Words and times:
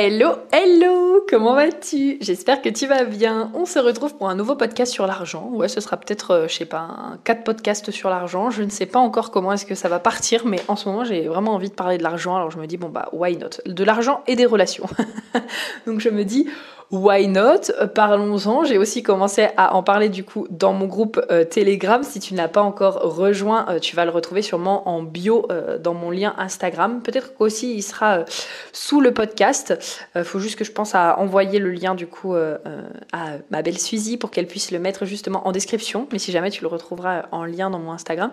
Hello, 0.00 0.36
hello, 0.52 1.26
comment 1.28 1.56
vas-tu? 1.56 2.18
J'espère 2.20 2.62
que 2.62 2.68
tu 2.68 2.86
vas 2.86 3.02
bien. 3.02 3.50
On 3.52 3.66
se 3.66 3.80
retrouve 3.80 4.16
pour 4.16 4.28
un 4.28 4.36
nouveau 4.36 4.54
podcast 4.54 4.92
sur 4.92 5.08
l'argent. 5.08 5.50
Ouais, 5.52 5.66
ce 5.66 5.80
sera 5.80 5.96
peut-être, 5.96 6.30
euh, 6.30 6.46
je 6.46 6.54
sais 6.54 6.66
pas, 6.66 6.78
un 6.78 7.18
4 7.24 7.42
podcasts 7.42 7.90
sur 7.90 8.08
l'argent. 8.08 8.50
Je 8.50 8.62
ne 8.62 8.70
sais 8.70 8.86
pas 8.86 9.00
encore 9.00 9.32
comment 9.32 9.50
est-ce 9.50 9.66
que 9.66 9.74
ça 9.74 9.88
va 9.88 9.98
partir, 9.98 10.46
mais 10.46 10.60
en 10.68 10.76
ce 10.76 10.88
moment, 10.88 11.02
j'ai 11.02 11.26
vraiment 11.26 11.52
envie 11.52 11.68
de 11.68 11.74
parler 11.74 11.98
de 11.98 12.04
l'argent. 12.04 12.36
Alors 12.36 12.52
je 12.52 12.58
me 12.58 12.68
dis, 12.68 12.76
bon 12.76 12.90
bah, 12.90 13.08
why 13.12 13.36
not? 13.36 13.48
De 13.66 13.82
l'argent 13.82 14.22
et 14.28 14.36
des 14.36 14.46
relations. 14.46 14.86
Donc 15.88 15.98
je 15.98 16.10
me 16.10 16.22
dis, 16.22 16.46
why 16.90 17.28
not? 17.28 17.70
Parlons-en. 17.94 18.64
J'ai 18.64 18.78
aussi 18.78 19.02
commencé 19.02 19.48
à 19.56 19.74
en 19.74 19.82
parler 19.82 20.08
du 20.08 20.24
coup 20.24 20.46
dans 20.50 20.72
mon 20.72 20.86
groupe 20.86 21.20
euh, 21.30 21.44
Telegram. 21.44 22.02
Si 22.02 22.18
tu 22.18 22.32
ne 22.32 22.38
l'as 22.38 22.48
pas 22.48 22.62
encore 22.62 23.16
rejoint, 23.16 23.66
euh, 23.68 23.78
tu 23.78 23.94
vas 23.94 24.04
le 24.04 24.10
retrouver 24.10 24.40
sûrement 24.40 24.88
en 24.88 25.02
bio 25.02 25.46
euh, 25.50 25.78
dans 25.78 25.92
mon 25.92 26.10
lien 26.10 26.34
Instagram. 26.38 27.02
Peut-être 27.02 27.34
qu'aussi 27.34 27.74
il 27.74 27.82
sera 27.82 28.24
sous 28.72 29.00
le 29.00 29.12
podcast. 29.12 29.78
Il 30.16 30.24
faut 30.24 30.38
juste 30.38 30.56
que 30.56 30.64
je 30.64 30.72
pense 30.72 30.94
à 30.94 31.18
envoyer 31.18 31.58
le 31.58 31.70
lien 31.70 31.94
du 31.94 32.06
coup 32.06 32.34
à 32.34 33.28
ma 33.50 33.62
belle 33.62 33.78
Suzy 33.78 34.16
pour 34.16 34.30
qu'elle 34.30 34.46
puisse 34.46 34.70
le 34.70 34.78
mettre 34.78 35.04
justement 35.04 35.46
en 35.46 35.52
description. 35.52 36.08
Mais 36.12 36.18
si 36.18 36.32
jamais 36.32 36.50
tu 36.50 36.62
le 36.62 36.68
retrouveras 36.68 37.26
en 37.32 37.44
lien 37.44 37.70
dans 37.70 37.78
mon 37.78 37.92
Instagram. 37.92 38.30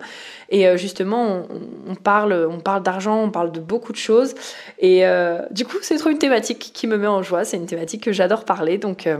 Et 0.48 0.76
justement, 0.76 1.42
on, 1.88 1.94
parle, 1.94 2.48
on 2.50 2.60
parle 2.60 2.82
d'argent, 2.82 3.22
on 3.22 3.30
parle 3.30 3.52
de 3.52 3.60
beaucoup 3.60 3.92
de 3.92 3.98
choses. 3.98 4.34
Et 4.78 5.04
du 5.50 5.64
coup, 5.64 5.76
c'est 5.82 5.96
trop 5.96 6.10
une 6.10 6.18
thématique 6.18 6.70
qui 6.72 6.86
me 6.86 6.96
met 6.96 7.06
en 7.06 7.22
joie. 7.22 7.44
C'est 7.44 7.56
une 7.56 7.66
thématique 7.66 8.02
que 8.02 8.12
j'adore 8.12 8.45
parler. 8.46 8.78
Donc, 8.78 9.06
euh, 9.06 9.18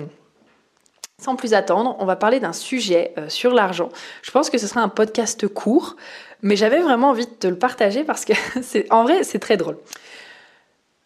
sans 1.18 1.36
plus 1.36 1.54
attendre, 1.54 1.96
on 1.98 2.04
va 2.04 2.16
parler 2.16 2.40
d'un 2.40 2.52
sujet 2.52 3.12
euh, 3.18 3.28
sur 3.28 3.52
l'argent. 3.52 3.90
Je 4.22 4.30
pense 4.30 4.50
que 4.50 4.58
ce 4.58 4.66
sera 4.66 4.80
un 4.80 4.88
podcast 4.88 5.46
court, 5.48 5.96
mais 6.42 6.56
j'avais 6.56 6.80
vraiment 6.80 7.10
envie 7.10 7.26
de 7.26 7.30
te 7.32 7.46
le 7.46 7.58
partager 7.58 8.04
parce 8.04 8.24
que 8.24 8.32
c'est 8.62 8.90
en 8.92 9.04
vrai, 9.04 9.24
c'est 9.24 9.38
très 9.38 9.56
drôle. 9.56 9.78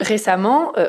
Récemment, 0.01 0.73
euh, 0.79 0.89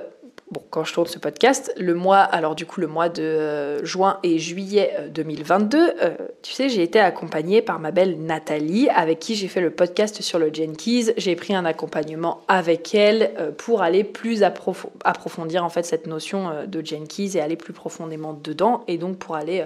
bon, 0.51 0.61
quand 0.69 0.83
je 0.83 0.93
tourne 0.93 1.07
ce 1.07 1.17
podcast, 1.17 1.73
le 1.77 1.93
mois, 1.93 2.19
alors 2.19 2.55
du 2.55 2.65
coup 2.65 2.81
le 2.81 2.87
mois 2.87 3.09
de 3.09 3.23
euh, 3.23 3.85
juin 3.85 4.19
et 4.23 4.37
juillet 4.37 4.93
2022, 5.13 5.77
euh, 5.77 5.91
euh, 6.01 6.15
tu 6.41 6.53
sais, 6.53 6.69
j'ai 6.69 6.83
été 6.83 6.99
accompagnée 6.99 7.61
par 7.61 7.79
ma 7.79 7.91
belle 7.91 8.21
Nathalie, 8.21 8.89
avec 8.89 9.19
qui 9.19 9.35
j'ai 9.35 9.47
fait 9.47 9.61
le 9.61 9.69
podcast 9.69 10.21
sur 10.21 10.39
le 10.39 10.53
Jenkins. 10.53 11.11
J'ai 11.17 11.35
pris 11.35 11.55
un 11.55 11.65
accompagnement 11.65 12.41
avec 12.47 12.93
elle 12.93 13.53
pour 13.57 13.81
aller 13.81 14.03
plus 14.03 14.43
approfondir 14.43 15.63
en 15.63 15.69
fait 15.69 15.85
cette 15.85 16.07
notion 16.07 16.49
de 16.67 16.85
Jenkins 16.85 17.29
et 17.35 17.39
aller 17.39 17.55
plus 17.55 17.73
profondément 17.73 18.33
dedans, 18.33 18.83
et 18.87 18.97
donc 18.97 19.17
pour 19.17 19.35
aller 19.35 19.65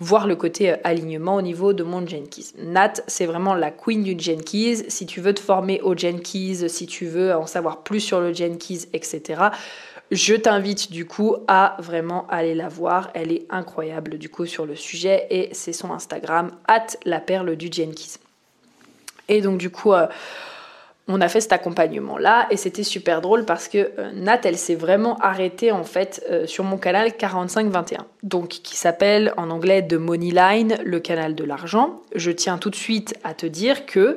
voir 0.00 0.26
le 0.26 0.34
côté 0.34 0.74
alignement 0.82 1.36
au 1.36 1.42
niveau 1.42 1.72
de 1.72 1.82
mon 1.82 2.06
Jenkins. 2.06 2.56
Nat, 2.58 2.94
c'est 3.06 3.26
vraiment 3.26 3.54
la 3.54 3.70
queen 3.70 4.02
du 4.02 4.18
Jenkins. 4.18 4.82
Si 4.88 5.06
tu 5.06 5.20
veux 5.20 5.34
te 5.34 5.40
former 5.40 5.80
au 5.82 5.94
Jenkins, 5.94 6.68
si 6.68 6.86
tu 6.86 7.06
veux 7.06 7.34
en 7.34 7.46
savoir 7.46 7.82
plus 7.82 8.00
sur 8.00 8.20
le 8.20 8.32
Jenkins, 8.32 8.86
etc., 8.94 9.42
je 10.10 10.34
t'invite 10.34 10.90
du 10.90 11.06
coup 11.06 11.36
à 11.46 11.76
vraiment 11.78 12.26
aller 12.28 12.54
la 12.54 12.68
voir. 12.68 13.10
Elle 13.14 13.32
est 13.32 13.46
incroyable 13.50 14.18
du 14.18 14.28
coup 14.28 14.46
sur 14.46 14.66
le 14.66 14.74
sujet 14.74 15.26
et 15.30 15.50
c'est 15.52 15.72
son 15.72 15.92
Instagram, 15.92 16.50
at 16.66 16.86
la 17.04 17.20
perle 17.20 17.56
du 17.56 17.68
Jenkins. 17.70 18.18
Et 19.28 19.40
donc 19.40 19.58
du 19.58 19.70
coup, 19.70 19.92
euh, 19.92 20.08
on 21.06 21.20
a 21.20 21.28
fait 21.28 21.40
cet 21.40 21.52
accompagnement 21.52 22.18
là 22.18 22.46
et 22.50 22.56
c'était 22.56 22.82
super 22.82 23.20
drôle 23.20 23.44
parce 23.44 23.68
que 23.68 23.92
euh, 23.98 24.10
Nat, 24.12 24.40
elle 24.44 24.58
s'est 24.58 24.74
vraiment 24.74 25.16
arrêtée 25.18 25.70
en 25.70 25.84
fait 25.84 26.24
euh, 26.28 26.46
sur 26.46 26.64
mon 26.64 26.76
canal 26.76 27.16
4521, 27.16 28.06
donc 28.24 28.48
qui 28.48 28.76
s'appelle 28.76 29.32
en 29.36 29.50
anglais 29.50 29.86
The 29.86 29.94
Money 29.94 30.32
Line, 30.32 30.78
le 30.84 30.98
canal 30.98 31.36
de 31.36 31.44
l'argent. 31.44 32.02
Je 32.14 32.32
tiens 32.32 32.58
tout 32.58 32.70
de 32.70 32.76
suite 32.76 33.14
à 33.22 33.34
te 33.34 33.46
dire 33.46 33.86
que 33.86 34.16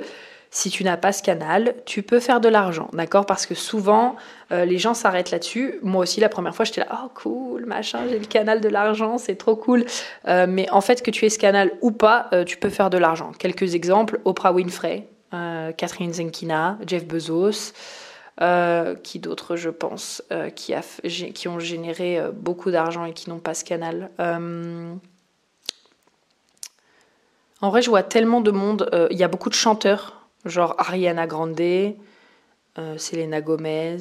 si 0.54 0.70
tu 0.70 0.84
n'as 0.84 0.98
pas 0.98 1.12
ce 1.12 1.24
canal, 1.24 1.74
tu 1.84 2.04
peux 2.04 2.20
faire 2.20 2.40
de 2.40 2.48
l'argent, 2.48 2.88
d'accord? 2.94 3.26
Parce 3.26 3.48
que 3.48 3.56
souvent, 3.56 4.16
euh, 4.52 4.66
les 4.66 4.78
gens 4.78 4.94
s'arrêtent 4.94 5.32
là-dessus. 5.32 5.80
Moi 5.82 6.04
aussi, 6.04 6.20
la 6.20 6.30
première 6.30 6.54
fois, 6.56 6.64
j'étais 6.64 6.82
là, 6.82 6.90
oh 6.92 7.10
cool, 7.16 7.66
machin, 7.66 8.02
j'ai 8.08 8.20
le 8.20 8.28
canal 8.28 8.62
de 8.62 8.70
l'argent, 8.70 9.18
c'est 9.18 9.36
trop 9.36 9.56
cool. 9.56 9.84
Euh, 10.28 10.46
mais 10.48 10.70
en 10.70 10.82
fait, 10.82 11.02
que 11.02 11.10
tu 11.10 11.26
aies 11.26 11.32
ce 11.32 11.40
canal 11.40 11.72
ou 11.82 11.90
pas, 11.90 12.28
euh, 12.34 12.44
tu 12.44 12.58
peux 12.58 12.70
faire 12.70 12.92
de 12.92 13.00
l'argent. 13.00 13.32
Quelques 13.40 13.74
exemples, 13.74 14.20
Oprah 14.26 14.54
Winfrey, 14.54 15.08
Catherine 15.32 16.14
Zenkina, 16.14 16.78
Jeff 16.86 17.08
Bezos, 17.08 17.74
qui 19.02 19.18
d'autres, 19.18 19.56
je 19.56 19.72
pense, 19.72 20.22
qui, 20.56 21.48
ont 21.48 21.60
généré 21.60 22.22
beaucoup 22.32 22.70
d'argent 22.70 23.06
et 23.06 23.14
qui 23.14 23.32
n'ont 23.32 23.40
pas 23.40 23.56
ce 23.56 23.66
canal. 23.66 24.12
En 27.62 27.70
vrai, 27.72 27.82
je 27.82 27.90
vois 27.90 28.04
tellement 28.04 28.42
de 28.42 28.52
monde. 28.52 28.88
Il 29.10 29.18
y 29.18 29.24
a 29.24 29.28
beaucoup 29.28 29.50
de 29.50 29.56
chanteurs 29.56 30.23
genre 30.46 30.76
Ariana 30.78 31.28
Grande, 31.28 31.60
euh, 31.62 32.98
Selena 32.98 33.42
Gomez. 33.42 33.98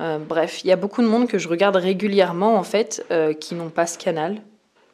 Euh, 0.00 0.18
bref, 0.18 0.64
il 0.64 0.68
y 0.68 0.72
a 0.72 0.76
beaucoup 0.76 1.02
de 1.02 1.06
monde 1.06 1.28
que 1.28 1.38
je 1.38 1.48
regarde 1.48 1.76
régulièrement 1.76 2.56
en 2.56 2.62
fait 2.62 3.04
euh, 3.10 3.34
qui 3.34 3.54
n'ont 3.54 3.70
pas 3.70 3.86
ce 3.86 3.98
canal 3.98 4.40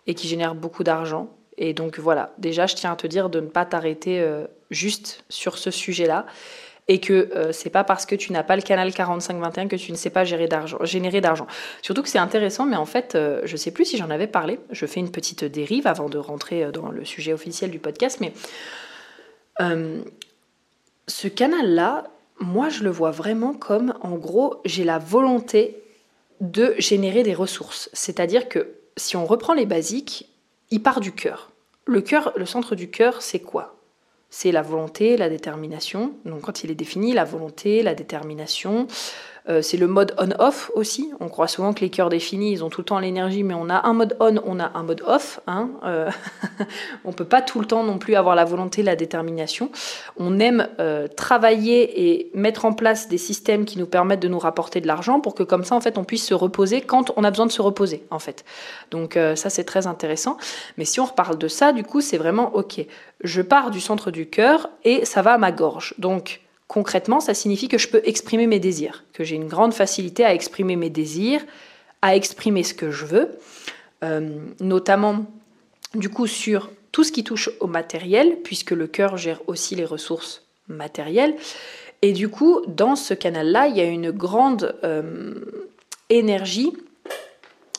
et 0.07 0.15
qui 0.15 0.29
génèrent 0.29 0.55
beaucoup 0.55 0.85
d'argent. 0.85 1.31
Et 1.57 1.73
donc 1.73 1.99
voilà, 1.99 2.33
déjà 2.39 2.67
je 2.67 2.77
tiens 2.77 2.93
à 2.93 2.97
te 2.97 3.07
dire 3.07 3.31
de 3.31 3.41
ne 3.41 3.49
pas 3.49 3.65
t'arrêter 3.65 4.25
juste 4.71 5.25
sur 5.29 5.59
ce 5.59 5.73
sujet-là 5.73 6.25
et 6.87 7.01
que 7.01 7.51
c'est 7.51 7.69
pas 7.69 7.83
parce 7.83 8.07
que 8.07 8.15
tu 8.15 8.33
n'as 8.33 8.45
pas 8.45 8.55
le 8.55 8.63
canal 8.63 8.95
4521 8.95 9.67
que 9.67 9.75
tu 9.75 9.91
ne 9.91 9.97
sais 9.97 10.11
pas 10.11 10.23
gérer 10.23 10.47
d'argent, 10.47 10.79
générer 10.85 11.21
d'argent. 11.21 11.49
Surtout 11.83 12.05
que 12.05 12.09
c'est 12.09 12.21
intéressant, 12.21 12.65
mais 12.65 12.77
en 12.77 12.87
fait, 12.87 13.19
je 13.43 13.57
sais 13.57 13.73
plus 13.73 13.87
si 13.87 13.97
j'en 13.97 14.09
avais 14.09 14.29
parlé. 14.29 14.61
Je 14.71 14.87
fais 14.87 15.01
une 15.01 15.11
petite 15.11 15.45
dérive 15.45 15.89
avant 15.89 16.09
de 16.09 16.17
rentrer 16.17 16.71
dans 16.71 16.91
le 16.91 17.05
sujet 17.05 17.33
officiel 17.33 17.73
du 17.73 17.81
podcast, 17.81 18.19
mais 18.21 18.33
euh, 19.61 20.03
ce 21.07 21.29
canal-là, 21.29 22.05
moi, 22.41 22.69
je 22.69 22.85
le 22.85 22.91
vois 22.91 23.11
vraiment 23.11 23.53
comme, 23.55 23.95
en 24.01 24.17
gros, 24.17 24.61
j'ai 24.65 24.85
la 24.85 24.99
volonté 24.99 25.83
de 26.41 26.75
générer 26.79 27.23
des 27.23 27.35
ressources. 27.35 27.91
C'est-à-dire 27.93 28.49
que 28.49 28.75
si 28.97 29.17
on 29.17 29.27
reprend 29.27 29.55
les 29.55 29.67
basiques, 29.67 30.29
il 30.71 30.83
part 30.83 31.01
du 31.01 31.13
cœur. 31.13 31.51
Le 31.87 32.01
cœur, 32.01 32.33
le 32.37 32.47
centre 32.47 32.75
du 32.75 32.91
cœur, 32.91 33.23
c'est 33.23 33.41
quoi? 33.41 33.77
C'est 34.31 34.53
la 34.53 34.63
volonté, 34.63 35.17
la 35.17 35.31
détermination. 35.31 36.13
Donc 36.27 36.43
quand 36.43 36.63
il 36.63 36.71
est 36.71 36.75
défini, 36.75 37.15
la 37.15 37.25
volonté, 37.25 37.83
la 37.83 37.95
détermination, 37.95 38.87
euh, 39.49 39.63
c'est 39.63 39.77
le 39.77 39.87
mode 39.87 40.15
on-off 40.19 40.71
aussi. 40.75 41.11
On 41.21 41.29
croit 41.29 41.49
souvent 41.49 41.73
que 41.73 41.81
les 41.81 41.91
cœurs 41.91 42.09
définis, 42.09 42.53
ils 42.53 42.65
ont 42.65 42.69
tout 42.69 42.83
le 42.83 42.85
temps 42.85 42.99
l'énergie, 42.99 43.43
mais 43.43 43.55
on 43.55 43.71
a 43.71 43.87
un 43.87 43.93
mode 43.93 44.17
on, 44.21 44.37
on 44.45 44.61
a 44.61 44.71
un 44.75 44.83
mode 44.83 45.03
off. 45.07 45.41
Hein. 45.47 45.71
Euh, 45.85 46.11
on 47.05 47.13
peut 47.13 47.25
pas 47.25 47.41
tout 47.41 47.61
le 47.61 47.67
temps 47.67 47.83
non 47.83 47.99
plus 47.99 48.15
avoir 48.15 48.35
la 48.35 48.45
volonté, 48.45 48.83
la 48.83 48.97
détermination. 48.97 49.71
On 50.19 50.39
aime 50.39 50.69
euh, 50.81 51.09
travailler 51.09 52.09
et 52.09 52.31
mettre 52.35 52.65
en 52.65 52.73
place 52.73 53.09
des 53.09 53.19
systèmes 53.19 53.65
qui 53.65 53.79
nous 53.79 53.87
permettent 53.87 54.21
de 54.21 54.29
nous 54.29 54.39
rapporter 54.39 54.81
de 54.81 54.87
l'argent 54.87 55.21
pour 55.21 55.35
que 55.35 55.43
comme 55.43 55.65
ça, 55.65 55.75
en 55.75 55.81
fait, 55.81 55.99
on 55.99 56.05
puisse 56.05 56.27
se 56.27 56.35
reposer 56.35 56.81
quand 56.81 57.13
on 57.17 57.25
a 57.25 57.31
besoin 57.31 57.47
de 57.47 57.53
se 57.53 57.63
reposer, 57.63 58.05
en 58.11 58.19
fait. 58.19 58.45
Donc 58.91 59.19
ça, 59.35 59.51
c'est 59.51 59.65
très 59.65 59.87
intéressant. 59.87 60.37
Mais 60.77 60.85
si 60.85 61.01
on 61.01 61.05
reparle 61.05 61.39
de 61.39 61.49
ça, 61.49 61.73
du 61.73 61.83
coup, 61.83 62.01
c'est 62.01 62.19
vraiment 62.19 62.55
ok. 62.55 62.85
Je 63.23 63.43
pars 63.43 63.71
du 63.71 63.81
centre 63.81 64.11
du 64.11 64.29
cœur 64.29 64.71
et 64.85 65.05
ça 65.05 65.23
va 65.23 65.35
à 65.35 65.39
ma 65.39 65.53
gorge. 65.53 65.95
Donc 65.99 66.41
Concrètement, 66.69 67.21
ça 67.21 67.33
signifie 67.33 67.69
que 67.69 67.79
je 67.79 67.89
peux 67.89 68.03
exprimer 68.05 68.47
mes 68.47 68.61
désirs, 68.61 69.05
que 69.15 69.25
j'ai 69.25 69.37
une 69.37 69.49
grande 69.49 69.73
facilité 69.73 70.25
à 70.25 70.35
exprimer 70.35 70.77
mes 70.77 70.91
désirs, 70.91 71.41
à 72.03 72.15
exprimer 72.15 72.63
ce 72.63 72.75
que 72.75 72.91
je 72.91 73.07
veux, 73.07 73.31
euh, 74.05 74.39
notamment 74.61 75.25
du 75.95 76.11
coup 76.11 76.27
sur 76.27 76.71
tout 76.93 77.05
ce 77.05 77.13
qui 77.13 77.25
touche 77.25 77.51
au 77.61 77.67
matériel, 77.67 78.37
puisque 78.45 78.73
le 78.73 78.87
cœur 78.87 79.17
gère 79.17 79.41
aussi 79.47 79.75
les 79.77 79.87
ressources 79.87 80.43
matérielles. 80.69 81.35
Et 82.03 82.13
du 82.13 82.29
coup, 82.29 82.61
dans 82.67 82.97
ce 82.97 83.15
canal-là, 83.15 83.69
il 83.69 83.77
y 83.77 83.81
a 83.81 83.85
une 83.85 84.11
grande 84.11 84.79
euh, 84.85 85.35
énergie 86.11 86.73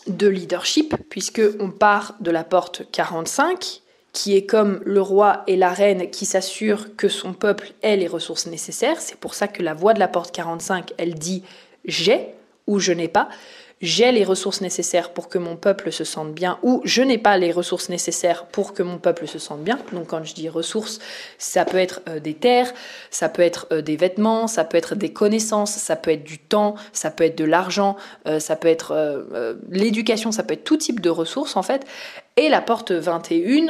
de 0.07 0.27
leadership, 0.27 0.95
puisque 1.09 1.41
on 1.59 1.69
part 1.69 2.15
de 2.19 2.31
la 2.31 2.43
porte 2.43 2.83
45, 2.91 3.81
qui 4.13 4.35
est 4.35 4.45
comme 4.45 4.81
le 4.85 5.01
roi 5.01 5.43
et 5.47 5.55
la 5.55 5.69
reine 5.69 6.09
qui 6.09 6.25
s'assure 6.25 6.95
que 6.95 7.07
son 7.07 7.33
peuple 7.33 7.73
ait 7.81 7.97
les 7.97 8.07
ressources 8.07 8.47
nécessaires. 8.47 8.99
C'est 8.99 9.17
pour 9.17 9.35
ça 9.35 9.47
que 9.47 9.61
la 9.61 9.73
voix 9.73 9.93
de 9.93 9.99
la 9.99 10.07
porte 10.07 10.33
45, 10.33 10.93
elle 10.97 11.15
dit 11.15 11.43
j'ai 11.85 12.27
ou 12.67 12.79
je 12.79 12.91
n'ai 12.91 13.07
pas. 13.07 13.29
j'ai 13.81 14.11
les 14.11 14.25
ressources 14.25 14.59
nécessaires 14.59 15.13
pour 15.13 15.29
que 15.29 15.37
mon 15.37 15.55
peuple 15.55 15.91
se 15.93 16.03
sente 16.03 16.33
bien 16.33 16.59
ou 16.63 16.81
je 16.83 17.01
n'ai 17.01 17.17
pas 17.17 17.37
les 17.37 17.53
ressources 17.53 17.87
nécessaires 17.87 18.45
pour 18.45 18.73
que 18.73 18.83
mon 18.83 18.97
peuple 18.97 19.25
se 19.25 19.39
sente 19.39 19.63
bien. 19.63 19.79
Donc 19.93 20.07
quand 20.07 20.21
je 20.25 20.33
dis 20.33 20.49
ressources, 20.49 20.99
ça 21.37 21.63
peut 21.63 21.77
être 21.77 22.01
euh, 22.09 22.19
des 22.19 22.33
terres, 22.33 22.73
ça 23.09 23.29
peut 23.29 23.41
être 23.41 23.67
euh, 23.71 23.81
des 23.81 23.95
vêtements, 23.95 24.47
ça 24.47 24.65
peut 24.65 24.77
être 24.77 24.95
des 24.95 25.13
connaissances, 25.13 25.71
ça 25.71 25.95
peut 25.95 26.11
être 26.11 26.25
du 26.25 26.39
temps, 26.39 26.75
ça 26.91 27.09
peut 27.09 27.23
être 27.23 27.37
de 27.37 27.45
l'argent, 27.45 27.95
euh, 28.27 28.39
ça 28.39 28.57
peut 28.57 28.67
être 28.67 28.93
l'éducation, 29.69 30.33
ça 30.33 30.43
peut 30.43 30.55
être 30.55 30.65
tout 30.65 30.77
type 30.77 30.99
de 30.99 31.09
ressources 31.09 31.55
en 31.55 31.63
fait. 31.63 31.85
Et 32.39 32.47
la 32.47 32.61
porte 32.61 32.93
21, 32.93 33.67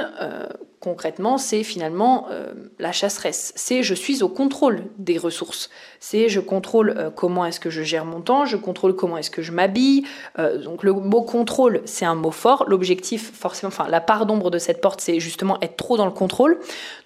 concrètement, 0.80 1.40
c'est 1.40 1.64
finalement 1.64 2.28
euh, 2.30 2.54
la 2.78 2.92
chasseresse. 2.92 3.52
C'est 3.56 3.82
je 3.82 3.96
suis 3.96 4.22
au 4.22 4.30
contrôle 4.30 4.84
des 5.00 5.18
ressources. 5.18 5.72
C'est 6.00 6.30
je 6.30 6.40
contrôle 6.40 6.96
euh, 6.98 7.10
comment 7.10 7.46
est-ce 7.46 7.60
que 7.60 7.70
je 7.70 7.82
gère 7.82 8.06
mon 8.06 8.22
temps, 8.22 8.46
je 8.46 8.56
contrôle 8.56 8.96
comment 8.96 9.18
est-ce 9.18 9.30
que 9.30 9.42
je 9.42 9.52
m'habille. 9.52 10.06
Euh, 10.38 10.58
donc 10.58 10.84
le 10.84 10.94
mot 10.94 11.22
contrôle, 11.22 11.82
c'est 11.86 12.06
un 12.06 12.16
mot 12.16 12.32
fort. 12.32 12.64
L'objectif, 12.68 13.32
forcément, 13.34 13.68
enfin 13.68 13.88
la 13.90 14.00
part 14.00 14.26
d'ombre 14.26 14.50
de 14.50 14.58
cette 14.58 14.82
porte, 14.82 15.02
c'est 15.02 15.20
justement 15.20 15.58
être 15.62 15.76
trop 15.76 15.98
dans 15.98 16.06
le 16.06 16.12
contrôle. 16.12 16.58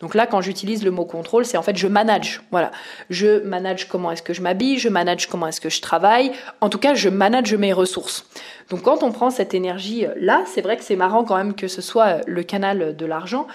Donc 0.01 0.13
là, 0.13 0.27
quand 0.27 0.41
j'utilise 0.41 0.83
le 0.83 0.91
mot 0.91 1.05
contrôle, 1.05 1.45
c'est 1.45 1.57
en 1.57 1.63
fait 1.63 1.75
je 1.75 1.87
manage. 1.87 2.41
Voilà, 2.51 2.71
je 3.09 3.41
manage 3.43 3.87
comment 3.87 4.11
est-ce 4.11 4.21
que 4.21 4.33
je 4.33 4.41
m'habille, 4.41 4.77
je 4.77 4.89
manage 4.89 5.27
comment 5.27 5.47
est-ce 5.47 5.61
que 5.61 5.69
je 5.69 5.81
travaille. 5.81 6.31
En 6.61 6.69
tout 6.69 6.79
cas, 6.79 6.93
je 6.93 7.09
manage 7.09 7.55
mes 7.55 7.73
ressources. 7.73 8.27
Donc 8.69 8.83
quand 8.83 9.03
on 9.03 9.11
prend 9.11 9.29
cette 9.29 9.53
énergie-là, 9.53 10.43
c'est 10.45 10.61
vrai 10.61 10.77
que 10.77 10.83
c'est 10.83 10.95
marrant 10.95 11.23
quand 11.23 11.35
même 11.35 11.55
que 11.55 11.67
ce 11.67 11.81
soit 11.81 12.21
le 12.27 12.43
canal 12.43 12.95
de 12.95 13.05
l'argent, 13.05 13.47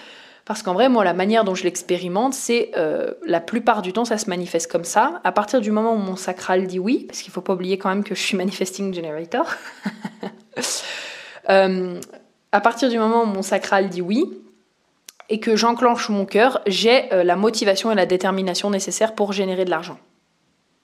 parce 0.49 0.63
qu'en 0.63 0.73
vrai, 0.73 0.89
moi, 0.89 1.05
la 1.05 1.13
manière 1.13 1.45
dont 1.45 1.55
je 1.55 1.63
l'expérimente, 1.63 2.33
c'est 2.33 2.71
euh, 2.79 3.13
la 3.27 3.39
plupart 3.39 3.83
du 3.83 3.93
temps, 3.93 4.07
ça 4.07 4.17
se 4.17 4.31
manifeste 4.31 4.73
comme 4.73 4.83
ça. 4.83 5.21
À 5.23 5.31
partir 5.31 5.61
du 5.61 5.71
moment 5.71 5.93
où 5.93 5.99
mon 5.99 6.17
sacral 6.17 6.67
dit 6.67 6.79
oui, 6.79 7.05
parce 7.07 7.21
qu'il 7.21 7.31
ne 7.31 7.35
faut 7.35 7.43
pas 7.43 7.53
oublier 7.53 7.77
quand 7.77 7.91
même 7.91 8.03
que 8.03 8.15
je 8.15 8.23
suis 8.23 8.37
manifesting 8.37 8.93
generator. 8.93 9.47
Euh, 11.51 11.99
à 12.53 12.61
partir 12.61 12.91
du 12.91 12.99
moment 12.99 13.23
où 13.23 13.25
mon 13.25 13.41
sacral 13.41 13.89
dit 13.89 14.03
oui, 14.03 14.39
et 15.31 15.41
que 15.41 15.57
j'enclenche 15.57 16.11
mon 16.11 16.27
cœur, 16.27 16.61
j'ai 16.67 17.11
euh, 17.15 17.25
la 17.25 17.37
motivation 17.37 17.91
et 17.91 17.95
la 17.95 18.05
détermination 18.05 18.69
nécessaires 18.69 19.15
pour 19.15 19.33
générer 19.33 19.65
de 19.65 19.71
l'argent. 19.71 19.99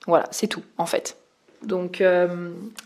Voilà, 0.07 0.25
c'est 0.31 0.47
tout, 0.47 0.63
en 0.79 0.87
fait. 0.87 1.19
Donc 1.63 2.03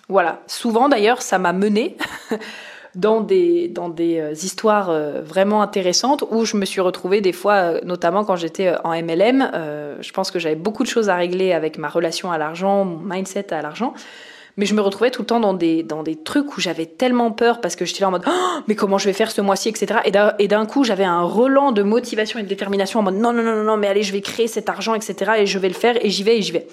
voilà, 0.08 0.42
souvent 0.48 0.88
d'ailleurs 0.88 1.22
ça 1.22 1.38
m'a 1.38 1.52
mené 1.52 1.96
dans 2.98 3.20
des, 3.20 3.68
dans 3.68 3.88
des 3.88 4.18
euh, 4.18 4.32
histoires 4.32 4.90
euh, 4.90 5.22
vraiment 5.22 5.62
intéressantes 5.62 6.24
où 6.30 6.44
je 6.44 6.56
me 6.56 6.64
suis 6.64 6.80
retrouvée 6.80 7.20
des 7.20 7.32
fois, 7.32 7.80
notamment 7.82 8.24
quand 8.24 8.34
j'étais 8.34 8.74
en 8.82 8.90
MLM, 8.90 9.50
je 10.00 10.12
pense 10.12 10.30
que 10.30 10.38
j'avais 10.38 10.56
beaucoup 10.56 10.82
de 10.82 10.88
choses 10.88 11.08
à 11.08 11.14
régler 11.14 11.52
avec 11.52 11.78
ma 11.78 11.88
relation 11.88 12.32
à 12.32 12.38
l'argent, 12.38 12.84
mon 12.84 12.98
mindset 12.98 13.52
à 13.54 13.62
l'argent. 13.62 13.94
Mais 14.56 14.66
je 14.66 14.74
me 14.74 14.80
retrouvais 14.80 15.12
tout 15.12 15.22
le 15.22 15.26
temps 15.26 15.38
dans 15.38 15.54
des, 15.54 15.84
dans 15.84 16.02
des 16.02 16.16
trucs 16.16 16.56
où 16.56 16.60
j'avais 16.60 16.86
tellement 16.86 17.30
peur 17.30 17.60
parce 17.60 17.76
que 17.76 17.84
j'étais 17.84 18.00
là 18.00 18.08
en 18.08 18.10
mode 18.10 18.24
oh, 18.26 18.60
mais 18.66 18.74
comment 18.74 18.98
je 18.98 19.04
vais 19.04 19.12
faire 19.12 19.30
ce 19.30 19.40
mois-ci, 19.40 19.68
etc. 19.68 20.00
Et 20.38 20.48
d'un 20.48 20.66
coup, 20.66 20.82
j'avais 20.82 21.04
un 21.04 21.22
relan 21.22 21.70
de 21.70 21.84
motivation 21.84 22.40
et 22.40 22.42
de 22.42 22.48
détermination 22.48 22.98
en 22.98 23.04
mode 23.04 23.14
non, 23.14 23.32
non, 23.32 23.44
non, 23.44 23.62
non, 23.62 23.76
mais 23.76 23.86
allez, 23.86 24.02
je 24.02 24.12
vais 24.12 24.20
créer 24.20 24.48
cet 24.48 24.68
argent, 24.68 24.96
etc. 24.96 25.32
Et 25.38 25.46
je 25.46 25.58
vais 25.60 25.68
le 25.68 25.74
faire 25.74 26.04
et 26.04 26.10
j'y 26.10 26.24
vais 26.24 26.38
et 26.38 26.42
j'y 26.42 26.50
vais. 26.50 26.66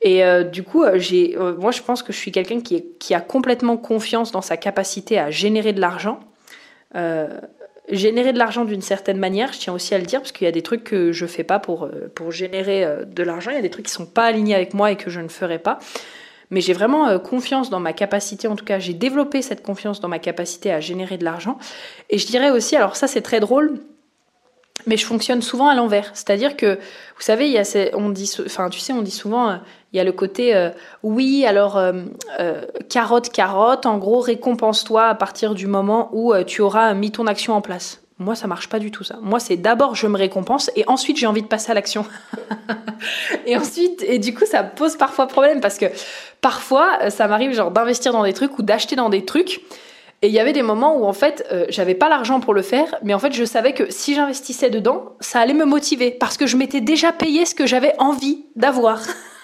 Et 0.00 0.24
euh, 0.24 0.44
du 0.44 0.62
coup, 0.62 0.84
euh, 0.84 0.98
j'ai, 0.98 1.36
euh, 1.36 1.56
moi, 1.56 1.72
je 1.72 1.82
pense 1.82 2.02
que 2.02 2.12
je 2.12 2.18
suis 2.18 2.30
quelqu'un 2.30 2.60
qui, 2.60 3.14
a 3.14 3.20
complètement 3.20 3.76
confiance 3.76 4.30
dans 4.30 4.42
sa 4.42 4.56
capacité 4.56 5.18
à 5.18 5.30
générer 5.30 5.72
de 5.72 5.80
l'argent. 5.80 6.20
générer 7.90 8.34
de 8.34 8.38
l'argent 8.38 8.64
d'une 8.64 8.82
certaine 8.82 9.18
manière, 9.18 9.52
je 9.52 9.60
tiens 9.60 9.72
aussi 9.72 9.94
à 9.94 9.98
le 9.98 10.04
dire, 10.04 10.20
parce 10.20 10.32
qu'il 10.32 10.44
y 10.44 10.48
a 10.48 10.52
des 10.52 10.62
trucs 10.62 10.84
que 10.84 11.10
je 11.10 11.26
fais 11.26 11.42
pas 11.42 11.58
pour, 11.58 11.88
pour 12.14 12.30
générer 12.32 12.86
de 13.06 13.22
l'argent, 13.22 13.50
il 13.50 13.54
y 13.54 13.58
a 13.58 13.62
des 13.62 13.70
trucs 13.70 13.86
qui 13.86 13.92
sont 13.92 14.06
pas 14.06 14.24
alignés 14.24 14.54
avec 14.54 14.74
moi 14.74 14.92
et 14.92 14.96
que 14.96 15.08
je 15.08 15.20
ne 15.20 15.28
ferai 15.28 15.58
pas. 15.58 15.78
Mais 16.50 16.60
j'ai 16.60 16.74
vraiment 16.74 17.18
confiance 17.18 17.70
dans 17.70 17.80
ma 17.80 17.94
capacité, 17.94 18.46
en 18.46 18.56
tout 18.56 18.64
cas 18.64 18.78
j'ai 18.78 18.92
développé 18.92 19.40
cette 19.40 19.62
confiance 19.62 20.00
dans 20.00 20.08
ma 20.08 20.18
capacité 20.18 20.70
à 20.70 20.80
générer 20.80 21.16
de 21.16 21.24
l'argent. 21.24 21.58
Et 22.10 22.18
je 22.18 22.26
dirais 22.26 22.50
aussi, 22.50 22.76
alors 22.76 22.94
ça 22.94 23.06
c'est 23.06 23.22
très 23.22 23.40
drôle, 23.40 23.80
mais 24.86 24.96
je 24.96 25.04
fonctionne 25.04 25.42
souvent 25.42 25.68
à 25.68 25.74
l'envers. 25.74 26.10
C'est-à-dire 26.14 26.56
que, 26.56 26.74
vous 26.76 27.22
savez, 27.22 27.46
il 27.46 27.52
y 27.52 27.58
a 27.58 27.64
on 27.94 28.10
dit, 28.10 28.30
enfin, 28.44 28.70
tu 28.70 28.80
sais, 28.80 28.92
on 28.92 29.02
dit 29.02 29.10
souvent, 29.10 29.50
euh, 29.50 29.56
il 29.92 29.96
y 29.96 30.00
a 30.00 30.04
le 30.04 30.12
côté, 30.12 30.54
euh, 30.54 30.70
oui, 31.02 31.44
alors, 31.46 31.76
euh, 31.76 32.04
carotte, 32.88 33.30
carotte, 33.30 33.86
en 33.86 33.98
gros, 33.98 34.20
récompense-toi 34.20 35.04
à 35.04 35.14
partir 35.14 35.54
du 35.54 35.66
moment 35.66 36.10
où 36.12 36.34
tu 36.44 36.62
auras 36.62 36.94
mis 36.94 37.10
ton 37.10 37.26
action 37.26 37.54
en 37.54 37.60
place. 37.60 38.00
Moi, 38.20 38.34
ça 38.34 38.48
marche 38.48 38.68
pas 38.68 38.80
du 38.80 38.90
tout 38.90 39.04
ça. 39.04 39.16
Moi, 39.22 39.38
c'est 39.38 39.56
d'abord 39.56 39.94
je 39.94 40.08
me 40.08 40.18
récompense 40.18 40.72
et 40.74 40.82
ensuite 40.88 41.16
j'ai 41.16 41.28
envie 41.28 41.42
de 41.42 41.46
passer 41.46 41.70
à 41.70 41.74
l'action. 41.74 42.04
et 43.46 43.56
ensuite, 43.56 44.02
et 44.02 44.18
du 44.18 44.34
coup, 44.34 44.44
ça 44.44 44.64
pose 44.64 44.96
parfois 44.96 45.28
problème 45.28 45.60
parce 45.60 45.78
que 45.78 45.86
parfois, 46.40 47.10
ça 47.10 47.28
m'arrive 47.28 47.54
genre 47.54 47.70
d'investir 47.70 48.12
dans 48.12 48.24
des 48.24 48.32
trucs 48.32 48.58
ou 48.58 48.62
d'acheter 48.62 48.96
dans 48.96 49.08
des 49.08 49.24
trucs 49.24 49.60
et 50.20 50.28
il 50.28 50.32
y 50.32 50.40
avait 50.40 50.52
des 50.52 50.62
moments 50.62 50.96
où 50.96 51.04
en 51.04 51.12
fait, 51.12 51.46
euh, 51.52 51.66
j'avais 51.68 51.94
pas 51.94 52.08
l'argent 52.08 52.40
pour 52.40 52.52
le 52.52 52.62
faire, 52.62 52.96
mais 53.02 53.14
en 53.14 53.20
fait, 53.20 53.32
je 53.32 53.44
savais 53.44 53.72
que 53.72 53.90
si 53.90 54.14
j'investissais 54.14 54.68
dedans, 54.68 55.12
ça 55.20 55.40
allait 55.40 55.54
me 55.54 55.64
motiver 55.64 56.10
parce 56.10 56.36
que 56.36 56.46
je 56.46 56.56
m'étais 56.56 56.80
déjà 56.80 57.12
payé 57.12 57.46
ce 57.46 57.54
que 57.54 57.66
j'avais 57.66 57.94
envie 57.98 58.44
d'avoir. 58.56 59.00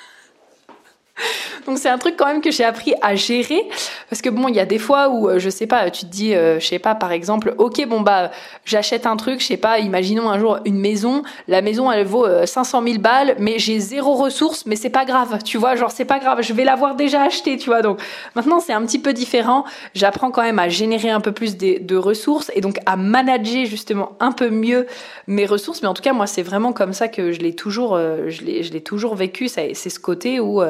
Donc 1.66 1.78
c'est 1.78 1.88
un 1.88 1.99
truc 1.99 2.16
quand 2.16 2.26
même 2.26 2.40
que 2.40 2.50
j'ai 2.50 2.64
appris 2.64 2.94
à 3.00 3.14
gérer. 3.14 3.69
Parce 4.11 4.22
que 4.22 4.31
bon, 4.31 4.49
il 4.49 4.55
y 4.55 4.61
a 4.61 4.66
des 4.66 4.78
fois 4.78 5.08
où 5.08 5.28
euh, 5.28 5.38
je 5.38 5.49
sais 5.49 5.66
pas, 5.66 5.90
tu 5.90 6.05
te 6.05 6.11
dis 6.11 6.34
euh, 6.34 6.58
je 6.61 6.66
sais 6.66 6.78
pas 6.78 6.94
par 6.94 7.12
exemple, 7.12 7.55
OK, 7.58 7.84
bon 7.87 8.00
bah 8.00 8.31
j'achète 8.64 9.06
un 9.06 9.16
truc, 9.16 9.40
je 9.40 9.46
sais 9.46 9.56
pas, 9.56 9.78
imaginons 9.78 10.31
un 10.31 10.38
jour 10.38 10.58
une 10.64 10.78
maison, 10.78 11.22
la 11.49 11.62
maison 11.62 11.90
elle 11.90 12.06
vaut 12.06 12.26
500 12.44 12.82
euh, 12.82 12.87
000 12.87 12.99
balles, 12.99 13.37
mais 13.38 13.58
j'ai 13.58 13.78
zéro 13.78 14.14
ressource, 14.14 14.66
mais 14.66 14.76
c'est 14.76 14.90
pas 14.90 15.05
grave, 15.05 15.43
tu 15.44 15.58
vois, 15.58 15.76
genre 15.76 15.90
c'est 15.90 16.05
pas 16.05 16.19
grave, 16.19 16.43
je 16.43 16.52
vais 16.52 16.64
l'avoir 16.64 16.96
déjà 16.96 17.22
acheté, 17.22 17.56
tu 17.56 17.70
vois. 17.70 17.82
Donc 17.82 18.00
maintenant 18.34 18.61
c'est 18.61 18.72
un 18.72 18.84
petit 18.84 18.99
peu 18.99 19.12
différent, 19.12 19.64
j'apprends 19.94 20.31
quand 20.31 20.43
même 20.43 20.58
à 20.58 20.69
générer 20.69 21.11
un 21.11 21.20
peu 21.20 21.32
plus 21.32 21.56
de, 21.56 21.94
ressources 21.94 22.50
et 22.55 22.61
donc 22.61 22.78
à 22.87 22.96
manager 22.96 23.66
justement 23.66 24.16
un 24.19 24.32
peu 24.32 24.50
mieux 24.50 24.87
mes 25.28 25.46
ressources, 25.46 25.81
mais 25.81 25.88
en 25.88 25.94
tout 25.94 26.02
cas 26.02 26.12
moi 26.12 26.26
c'est 26.26 26.43
vraiment 26.43 26.72
comme 26.72 26.93
ça 26.93 27.06
que 27.06 27.31
je 27.31 27.38
l'ai 27.38 27.55
toujours 27.55 27.96
l'ai 27.96 28.64
je 28.64 28.72
l'ai 28.72 28.81
toujours 28.81 29.14
vécu, 29.14 29.49
c'est 29.49 29.75
ce 29.75 29.99
côté 30.00 30.40
où 30.40 30.61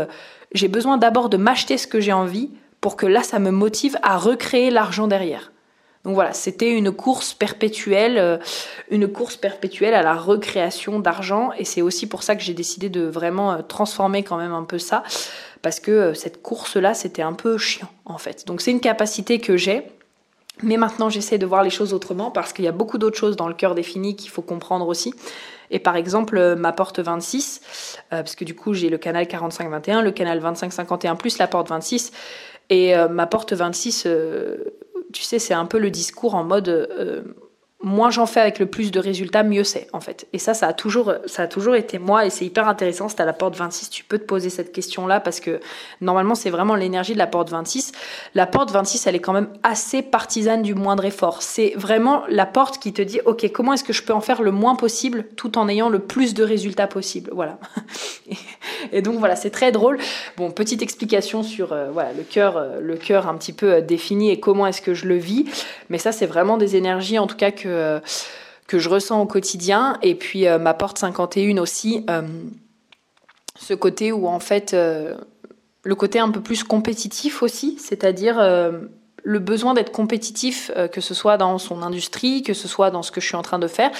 j'ai 0.54 0.68
besoin 0.68 0.96
d'abord 0.96 1.28
de 1.28 1.36
m'acheter 1.36 1.76
ce 1.76 1.86
que 1.86 2.00
j'ai 2.00 2.12
envie 2.12 2.50
pour 2.80 2.96
que 2.96 3.06
là, 3.06 3.22
ça 3.22 3.38
me 3.38 3.50
motive 3.50 3.98
à 4.02 4.16
recréer 4.16 4.70
l'argent 4.70 5.06
derrière. 5.06 5.52
Donc 6.04 6.14
voilà, 6.14 6.34
c'était 6.34 6.70
une 6.70 6.92
course 6.92 7.32
perpétuelle, 7.32 8.18
euh, 8.18 8.36
une 8.90 9.08
course 9.08 9.36
perpétuelle 9.36 9.94
à 9.94 10.02
la 10.02 10.14
recréation 10.14 11.00
d'argent, 11.00 11.50
et 11.56 11.64
c'est 11.64 11.80
aussi 11.80 12.06
pour 12.06 12.22
ça 12.22 12.36
que 12.36 12.42
j'ai 12.42 12.52
décidé 12.52 12.90
de 12.90 13.06
vraiment 13.06 13.52
euh, 13.52 13.62
transformer 13.66 14.22
quand 14.22 14.36
même 14.36 14.52
un 14.52 14.64
peu 14.64 14.78
ça, 14.78 15.02
parce 15.62 15.80
que 15.80 15.90
euh, 15.90 16.14
cette 16.14 16.42
course-là, 16.42 16.92
c'était 16.92 17.22
un 17.22 17.32
peu 17.32 17.56
chiant 17.56 17.88
en 18.04 18.18
fait. 18.18 18.46
Donc 18.46 18.60
c'est 18.60 18.70
une 18.70 18.80
capacité 18.80 19.38
que 19.38 19.56
j'ai, 19.56 19.86
mais 20.62 20.76
maintenant 20.76 21.08
j'essaie 21.08 21.38
de 21.38 21.46
voir 21.46 21.62
les 21.62 21.70
choses 21.70 21.94
autrement, 21.94 22.30
parce 22.30 22.52
qu'il 22.52 22.66
y 22.66 22.68
a 22.68 22.72
beaucoup 22.72 22.98
d'autres 22.98 23.18
choses 23.18 23.36
dans 23.36 23.48
le 23.48 23.54
cœur 23.54 23.74
défini 23.74 24.14
qu'il 24.14 24.30
faut 24.30 24.42
comprendre 24.42 24.86
aussi. 24.86 25.14
Et 25.70 25.78
par 25.78 25.96
exemple, 25.96 26.36
euh, 26.36 26.56
ma 26.56 26.72
porte 26.72 27.00
26, 27.00 27.60
euh, 28.12 28.22
parce 28.22 28.34
que 28.36 28.44
du 28.44 28.54
coup 28.54 28.74
j'ai 28.74 28.88
le 28.88 28.98
canal 28.98 29.24
45-21, 29.24 30.02
le 30.02 30.10
canal 30.10 30.40
25-51 30.40 31.16
plus 31.16 31.38
la 31.38 31.46
porte 31.46 31.68
26. 31.68 32.12
Et 32.70 32.96
euh, 32.96 33.08
ma 33.08 33.26
porte 33.26 33.52
26, 33.52 34.08
tu 35.12 35.22
sais, 35.22 35.38
c'est 35.38 35.54
un 35.54 35.66
peu 35.66 35.78
le 35.78 35.90
discours 35.90 36.34
en 36.34 36.44
mode 36.44 36.88
moins 37.84 38.10
j'en 38.10 38.26
fais 38.26 38.40
avec 38.40 38.58
le 38.58 38.66
plus 38.66 38.90
de 38.90 38.98
résultats, 38.98 39.42
mieux 39.42 39.64
c'est 39.64 39.88
en 39.92 40.00
fait. 40.00 40.26
Et 40.32 40.38
ça, 40.38 40.54
ça 40.54 40.68
a 40.68 40.72
toujours, 40.72 41.14
ça 41.26 41.42
a 41.42 41.46
toujours 41.46 41.74
été 41.74 41.98
moi 41.98 42.26
et 42.26 42.30
c'est 42.30 42.44
hyper 42.44 42.66
intéressant. 42.66 43.08
C'est 43.08 43.20
à 43.20 43.24
la 43.24 43.32
porte 43.32 43.56
26, 43.56 43.90
tu 43.90 44.04
peux 44.04 44.18
te 44.18 44.24
poser 44.24 44.50
cette 44.50 44.72
question-là 44.72 45.20
parce 45.20 45.40
que 45.40 45.60
normalement 46.00 46.34
c'est 46.34 46.50
vraiment 46.50 46.74
l'énergie 46.74 47.12
de 47.12 47.18
la 47.18 47.26
porte 47.26 47.50
26. 47.50 47.92
La 48.34 48.46
porte 48.46 48.70
26, 48.70 49.06
elle 49.06 49.14
est 49.14 49.20
quand 49.20 49.32
même 49.32 49.48
assez 49.62 50.02
partisane 50.02 50.62
du 50.62 50.74
moindre 50.74 51.04
effort. 51.04 51.42
C'est 51.42 51.74
vraiment 51.76 52.22
la 52.28 52.46
porte 52.46 52.78
qui 52.78 52.92
te 52.92 53.02
dit, 53.02 53.20
ok, 53.24 53.50
comment 53.52 53.74
est-ce 53.74 53.84
que 53.84 53.92
je 53.92 54.02
peux 54.02 54.14
en 54.14 54.20
faire 54.20 54.42
le 54.42 54.50
moins 54.50 54.74
possible 54.74 55.24
tout 55.36 55.58
en 55.58 55.68
ayant 55.68 55.88
le 55.88 55.98
plus 55.98 56.34
de 56.34 56.42
résultats 56.42 56.86
possible? 56.86 57.30
Voilà. 57.32 57.58
Et 58.92 59.02
donc 59.02 59.18
voilà, 59.18 59.36
c'est 59.36 59.50
très 59.50 59.72
drôle. 59.72 59.98
Bon, 60.36 60.50
petite 60.50 60.82
explication 60.82 61.42
sur 61.42 61.72
euh, 61.72 61.90
le 62.16 62.22
cœur, 62.22 62.56
euh, 62.56 62.80
le 62.80 62.96
cœur 62.96 63.28
un 63.28 63.36
petit 63.36 63.52
peu 63.52 63.74
euh, 63.74 63.80
défini 63.80 64.30
et 64.30 64.40
comment 64.40 64.66
est-ce 64.66 64.82
que 64.82 64.94
je 64.94 65.06
le 65.06 65.16
vis. 65.16 65.46
Mais 65.88 65.98
ça, 65.98 66.12
c'est 66.12 66.26
vraiment 66.26 66.56
des 66.56 66.76
énergies 66.76 67.18
en 67.18 67.26
tout 67.26 67.36
cas 67.36 67.50
que 67.50 67.68
que 68.66 68.78
je 68.78 68.88
ressens 68.88 69.20
au 69.20 69.26
quotidien. 69.26 69.98
Et 70.02 70.14
puis 70.14 70.46
euh, 70.46 70.58
ma 70.58 70.74
porte 70.74 70.98
51 70.98 71.58
aussi, 71.58 72.04
euh, 72.10 72.22
ce 73.58 73.74
côté 73.74 74.12
où 74.12 74.26
en 74.26 74.40
fait, 74.40 74.74
euh, 74.74 75.16
le 75.82 75.94
côté 75.94 76.18
un 76.18 76.30
peu 76.30 76.40
plus 76.40 76.64
compétitif 76.64 77.42
aussi, 77.42 77.76
c'est-à-dire 77.78 78.40
le 79.22 79.38
besoin 79.38 79.74
d'être 79.74 79.92
compétitif, 79.92 80.70
que 80.90 81.02
ce 81.02 81.12
soit 81.12 81.36
dans 81.36 81.58
son 81.58 81.82
industrie, 81.82 82.42
que 82.42 82.54
ce 82.54 82.68
soit 82.68 82.90
dans 82.90 83.02
ce 83.02 83.10
que 83.10 83.20
je 83.20 83.26
suis 83.26 83.36
en 83.36 83.42
train 83.42 83.58
de 83.58 83.68
faire. 83.68 83.90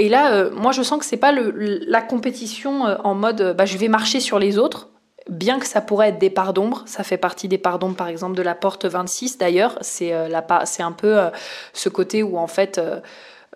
Et 0.00 0.08
là, 0.08 0.50
moi, 0.50 0.72
je 0.72 0.82
sens 0.82 0.98
que 0.98 1.04
c'est 1.04 1.16
pas 1.16 1.32
la 1.32 2.02
compétition 2.02 2.82
en 3.04 3.14
mode, 3.14 3.54
bah, 3.56 3.66
je 3.66 3.78
vais 3.78 3.86
marcher 3.86 4.18
sur 4.18 4.40
les 4.40 4.58
autres. 4.58 4.88
Bien 5.28 5.58
que 5.58 5.66
ça 5.66 5.80
pourrait 5.80 6.08
être 6.08 6.18
des 6.18 6.30
parts 6.30 6.52
d'ombre, 6.52 6.82
ça 6.86 7.04
fait 7.04 7.16
partie 7.16 7.48
des 7.48 7.58
parts 7.58 7.78
d'ombre 7.78 7.96
par 7.96 8.08
exemple 8.08 8.36
de 8.36 8.42
la 8.42 8.54
porte 8.54 8.84
26 8.84 9.38
d'ailleurs, 9.38 9.78
c'est 9.80 10.12
euh, 10.12 10.28
c'est 10.64 10.82
un 10.82 10.92
peu 10.92 11.18
euh, 11.18 11.30
ce 11.72 11.88
côté 11.88 12.22
où 12.22 12.38
en 12.38 12.46
fait 12.46 12.80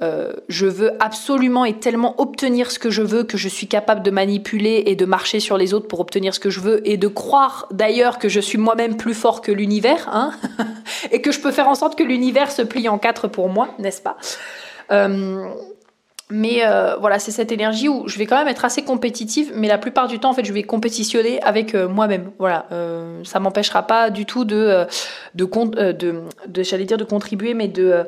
euh, 0.03 0.33
je 0.49 0.67
veux 0.67 0.93
absolument 1.01 1.65
et 1.65 1.79
tellement 1.79 2.21
obtenir 2.21 2.71
ce 2.71 2.79
que 2.79 2.91
je 2.91 3.03
veux 3.03 3.25
que 3.25 3.39
je 3.39 3.49
suis 3.49 3.67
capable 3.67 4.03
de 4.03 4.11
manipuler 4.11 4.85
et 4.87 4.95
de 4.95 5.07
marcher 5.07 5.41
sur 5.41 5.57
les 5.57 5.73
autres 5.73 5.89
pour 5.89 6.01
obtenir 6.01 6.35
ce 6.35 6.41
que 6.41 6.51
je 6.51 6.61
veux 6.61 6.87
et 6.87 6.97
de 6.99 7.09
croire 7.09 7.67
d'ailleurs 7.71 8.19
que 8.19 8.29
je 8.29 8.41
suis 8.41 8.59
moi-même 8.59 8.97
plus 8.97 9.15
fort 9.15 9.41
que 9.41 9.53
l'univers 9.53 10.09
hein 10.13 10.33
et 11.11 11.23
que 11.23 11.33
je 11.33 11.41
peux 11.41 11.53
faire 11.53 11.69
en 11.69 11.75
sorte 11.75 11.97
que 11.97 12.05
l'univers 12.05 12.51
se 12.51 12.63
plie 12.63 12.89
en 12.89 12.99
quatre 12.99 13.27
pour 13.27 13.49
moi, 13.49 13.69
n'est-ce 13.79 14.03
pas? 14.03 14.17
Mais 16.29 16.67
euh, 16.67 16.97
voilà, 16.97 17.21
c'est 17.21 17.31
cette 17.31 17.53
énergie 17.53 17.89
où 17.89 18.09
je 18.09 18.19
vais 18.19 18.27
quand 18.27 18.37
même 18.37 18.49
être 18.49 18.65
assez 18.65 18.83
compétitive, 18.83 19.53
mais 19.55 19.69
la 19.69 19.79
plupart 19.79 20.09
du 20.09 20.19
temps, 20.19 20.31
en 20.31 20.35
fait, 20.35 20.45
je 20.45 20.53
vais 20.53 20.65
compétitionner 20.65 21.41
avec 21.43 21.75
euh, 21.75 21.89
moi-même. 21.89 22.33
Voilà, 22.41 22.67
euh, 22.73 23.23
ça 23.23 23.39
m'empêchera 23.39 23.85
pas 23.85 24.11
du 24.11 24.27
tout 24.27 24.45
de 24.45 24.87
de, 25.37 25.93
de, 25.93 26.23
de 26.49 26.63
j'allais 26.65 26.85
dire 26.85 26.99
de 26.99 27.05
contribuer, 27.05 27.55
mais 27.55 27.69
de 27.69 28.07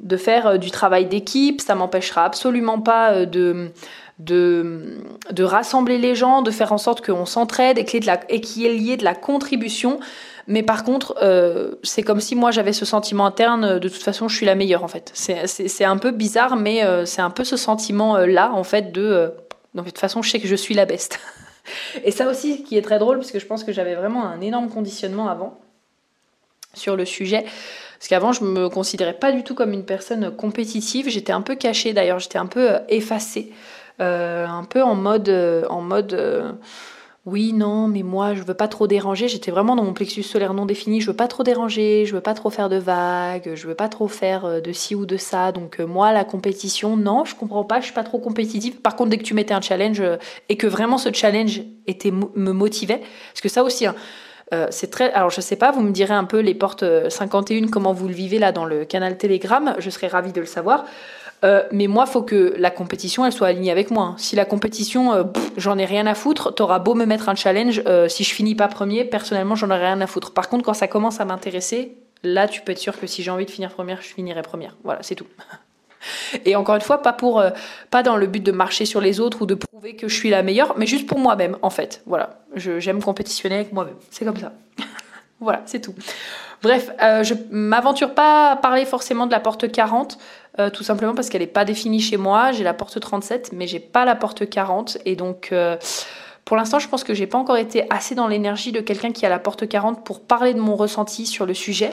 de 0.00 0.16
faire 0.16 0.58
du 0.58 0.70
travail 0.70 1.06
d'équipe. 1.06 1.62
Ça 1.62 1.74
m'empêchera 1.74 2.24
absolument 2.24 2.80
pas 2.80 3.24
de 3.24 3.70
de, 4.18 4.98
de 5.30 5.44
rassembler 5.44 5.96
les 5.98 6.14
gens, 6.14 6.42
de 6.42 6.50
faire 6.50 6.72
en 6.72 6.78
sorte 6.78 7.04
qu'on 7.04 7.24
s'entraide 7.24 7.78
et 7.78 7.84
qu'il 7.84 8.04
y 8.04 8.66
ait 8.66 8.74
lié 8.74 8.96
de 8.96 9.04
la 9.04 9.14
contribution. 9.14 10.00
Mais 10.48 10.62
par 10.62 10.82
contre, 10.82 11.14
euh, 11.22 11.74
c'est 11.82 12.02
comme 12.02 12.20
si 12.20 12.34
moi 12.34 12.50
j'avais 12.50 12.72
ce 12.72 12.86
sentiment 12.86 13.26
interne, 13.26 13.64
euh, 13.64 13.78
de 13.78 13.88
toute 13.88 14.02
façon 14.02 14.28
je 14.28 14.36
suis 14.36 14.46
la 14.46 14.54
meilleure 14.54 14.82
en 14.82 14.88
fait. 14.88 15.10
C'est 15.14 15.84
un 15.84 15.98
peu 15.98 16.10
bizarre, 16.10 16.56
mais 16.56 16.82
euh, 16.84 17.04
c'est 17.04 17.20
un 17.20 17.28
peu 17.28 17.44
ce 17.44 17.58
sentiment-là 17.58 18.52
en 18.52 18.64
fait 18.64 18.90
de... 18.90 19.30
de 19.74 19.82
toute 19.82 19.98
façon 19.98 20.22
je 20.22 20.30
sais 20.30 20.40
que 20.40 20.48
je 20.48 20.56
suis 20.56 20.74
la 20.74 20.86
best. 20.86 21.20
Et 22.04 22.12
ça 22.12 22.26
aussi 22.28 22.64
qui 22.64 22.78
est 22.78 22.82
très 22.82 22.98
drôle, 22.98 23.18
parce 23.18 23.30
que 23.30 23.38
je 23.38 23.44
pense 23.44 23.62
que 23.62 23.72
j'avais 23.72 23.94
vraiment 23.94 24.26
un 24.26 24.40
énorme 24.40 24.70
conditionnement 24.70 25.28
avant 25.28 25.60
sur 26.72 26.96
le 26.96 27.04
sujet. 27.04 27.44
Parce 27.98 28.08
qu'avant, 28.08 28.32
je 28.32 28.44
me 28.44 28.70
considérais 28.70 29.18
pas 29.18 29.32
du 29.32 29.42
tout 29.42 29.54
comme 29.54 29.72
une 29.72 29.84
personne 29.84 30.34
compétitive. 30.34 31.10
J'étais 31.10 31.32
un 31.32 31.42
peu 31.42 31.56
cachée 31.56 31.92
d'ailleurs, 31.92 32.20
j'étais 32.20 32.38
un 32.38 32.46
peu 32.46 32.70
effacée. 32.88 33.52
un 33.98 34.64
peu 34.70 34.82
en 34.82 34.94
mode... 34.94 35.28
en 35.68 35.82
mode 35.82 36.58
oui, 37.28 37.52
non, 37.52 37.88
mais 37.88 38.02
moi, 38.02 38.34
je 38.34 38.42
veux 38.42 38.54
pas 38.54 38.68
trop 38.68 38.86
déranger. 38.86 39.28
J'étais 39.28 39.50
vraiment 39.50 39.76
dans 39.76 39.84
mon 39.84 39.92
plexus 39.92 40.22
solaire 40.22 40.54
non 40.54 40.64
défini. 40.64 41.02
Je 41.02 41.08
veux 41.08 41.16
pas 41.16 41.28
trop 41.28 41.42
déranger, 41.42 42.06
je 42.06 42.14
veux 42.14 42.22
pas 42.22 42.32
trop 42.32 42.48
faire 42.48 42.70
de 42.70 42.76
vagues, 42.76 43.52
je 43.54 43.66
veux 43.66 43.74
pas 43.74 43.88
trop 43.88 44.08
faire 44.08 44.46
euh, 44.46 44.60
de 44.60 44.72
ci 44.72 44.94
ou 44.94 45.04
de 45.04 45.18
ça. 45.18 45.52
Donc, 45.52 45.78
euh, 45.78 45.86
moi, 45.86 46.12
la 46.12 46.24
compétition, 46.24 46.96
non, 46.96 47.26
je 47.26 47.34
comprends 47.34 47.64
pas, 47.64 47.80
je 47.80 47.84
suis 47.84 47.94
pas 47.94 48.02
trop 48.02 48.18
compétitive. 48.18 48.80
Par 48.80 48.96
contre, 48.96 49.10
dès 49.10 49.18
que 49.18 49.24
tu 49.24 49.34
mettais 49.34 49.52
un 49.52 49.60
challenge 49.60 50.00
euh, 50.00 50.16
et 50.48 50.56
que 50.56 50.66
vraiment 50.66 50.96
ce 50.96 51.12
challenge 51.12 51.60
me 52.34 52.52
motivait, 52.52 53.02
parce 53.32 53.42
que 53.42 53.48
ça 53.50 53.62
aussi, 53.62 53.86
hein, 53.86 53.94
c'est 54.70 54.90
très. 54.90 55.12
Alors, 55.12 55.28
je 55.28 55.42
sais 55.42 55.56
pas, 55.56 55.70
vous 55.70 55.82
me 55.82 55.90
direz 55.90 56.14
un 56.14 56.24
peu 56.24 56.40
les 56.40 56.54
portes 56.54 56.84
51, 57.10 57.68
comment 57.68 57.92
vous 57.92 58.08
le 58.08 58.14
vivez 58.14 58.38
là 58.38 58.52
dans 58.52 58.64
le 58.64 58.86
canal 58.86 59.18
Telegram. 59.18 59.74
Je 59.78 59.90
serais 59.90 60.06
ravie 60.06 60.32
de 60.32 60.40
le 60.40 60.46
savoir. 60.46 60.86
Euh, 61.44 61.62
mais 61.70 61.86
moi, 61.86 62.06
faut 62.06 62.22
que 62.22 62.54
la 62.56 62.70
compétition, 62.70 63.24
elle 63.24 63.32
soit 63.32 63.48
alignée 63.48 63.70
avec 63.70 63.90
moi. 63.90 64.14
Si 64.18 64.34
la 64.34 64.44
compétition, 64.44 65.12
euh, 65.12 65.24
j'en 65.56 65.78
ai 65.78 65.84
rien 65.84 66.06
à 66.06 66.14
foutre, 66.14 66.54
t'auras 66.54 66.78
beau 66.78 66.94
me 66.94 67.04
mettre 67.04 67.28
un 67.28 67.34
challenge, 67.34 67.82
euh, 67.86 68.08
si 68.08 68.24
je 68.24 68.34
finis 68.34 68.54
pas 68.54 68.68
premier, 68.68 69.04
personnellement, 69.04 69.54
j'en 69.54 69.70
ai 69.70 69.76
rien 69.76 70.00
à 70.00 70.06
foutre. 70.06 70.32
Par 70.32 70.48
contre, 70.48 70.64
quand 70.64 70.74
ça 70.74 70.88
commence 70.88 71.20
à 71.20 71.24
m'intéresser, 71.24 71.96
là, 72.24 72.48
tu 72.48 72.60
peux 72.62 72.72
être 72.72 72.78
sûr 72.78 72.98
que 72.98 73.06
si 73.06 73.22
j'ai 73.22 73.30
envie 73.30 73.46
de 73.46 73.50
finir 73.50 73.70
première, 73.70 74.02
je 74.02 74.08
finirai 74.08 74.42
première. 74.42 74.76
Voilà, 74.82 75.02
c'est 75.02 75.14
tout. 75.14 75.26
Et 76.44 76.56
encore 76.56 76.74
une 76.74 76.80
fois, 76.80 77.02
pas 77.02 77.12
pour, 77.12 77.42
pas 77.90 78.02
dans 78.02 78.16
le 78.16 78.26
but 78.26 78.42
de 78.42 78.52
marcher 78.52 78.84
sur 78.84 79.00
les 79.00 79.20
autres 79.20 79.42
ou 79.42 79.46
de 79.46 79.54
prouver 79.54 79.96
que 79.96 80.08
je 80.08 80.14
suis 80.14 80.30
la 80.30 80.42
meilleure, 80.42 80.74
mais 80.76 80.86
juste 80.86 81.06
pour 81.06 81.18
moi-même, 81.18 81.56
en 81.62 81.70
fait. 81.70 82.02
Voilà, 82.06 82.40
j'aime 82.54 83.02
compétitionner 83.02 83.56
avec 83.56 83.72
moi-même. 83.72 83.96
C'est 84.10 84.24
comme 84.24 84.36
ça. 84.36 84.52
voilà, 85.40 85.62
c'est 85.66 85.80
tout. 85.80 85.94
Bref, 86.62 86.90
euh, 87.02 87.22
je 87.22 87.34
m'aventure 87.50 88.14
pas 88.14 88.52
à 88.52 88.56
parler 88.56 88.84
forcément 88.84 89.26
de 89.26 89.30
la 89.30 89.40
porte 89.40 89.70
40, 89.70 90.18
euh, 90.58 90.70
tout 90.70 90.82
simplement 90.82 91.14
parce 91.14 91.28
qu'elle 91.28 91.42
n'est 91.42 91.46
pas 91.46 91.64
définie 91.64 92.00
chez 92.00 92.16
moi. 92.16 92.52
J'ai 92.52 92.64
la 92.64 92.74
porte 92.74 92.98
37, 92.98 93.52
mais 93.52 93.66
j'ai 93.66 93.80
pas 93.80 94.04
la 94.04 94.14
porte 94.14 94.48
40. 94.48 94.98
Et 95.04 95.16
donc, 95.16 95.50
euh, 95.52 95.76
pour 96.44 96.56
l'instant, 96.56 96.78
je 96.78 96.88
pense 96.88 97.04
que 97.04 97.14
j'ai 97.14 97.26
pas 97.26 97.38
encore 97.38 97.56
été 97.56 97.84
assez 97.90 98.14
dans 98.14 98.26
l'énergie 98.26 98.72
de 98.72 98.80
quelqu'un 98.80 99.12
qui 99.12 99.26
a 99.26 99.28
la 99.28 99.38
porte 99.38 99.68
40 99.68 100.04
pour 100.04 100.20
parler 100.20 100.54
de 100.54 100.60
mon 100.60 100.76
ressenti 100.76 101.26
sur 101.26 101.46
le 101.46 101.54
sujet. 101.54 101.92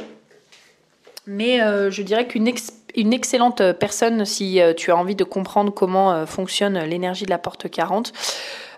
Mais 1.27 1.57
je 1.57 2.01
dirais 2.03 2.27
qu'une 2.27 2.47
une 2.95 3.13
excellente 3.13 3.73
personne, 3.73 4.25
si 4.25 4.59
tu 4.77 4.91
as 4.91 4.97
envie 4.97 5.15
de 5.15 5.23
comprendre 5.23 5.71
comment 5.73 6.25
fonctionne 6.25 6.79
l'énergie 6.79 7.25
de 7.25 7.29
la 7.29 7.37
porte 7.37 7.69
40, 7.69 8.13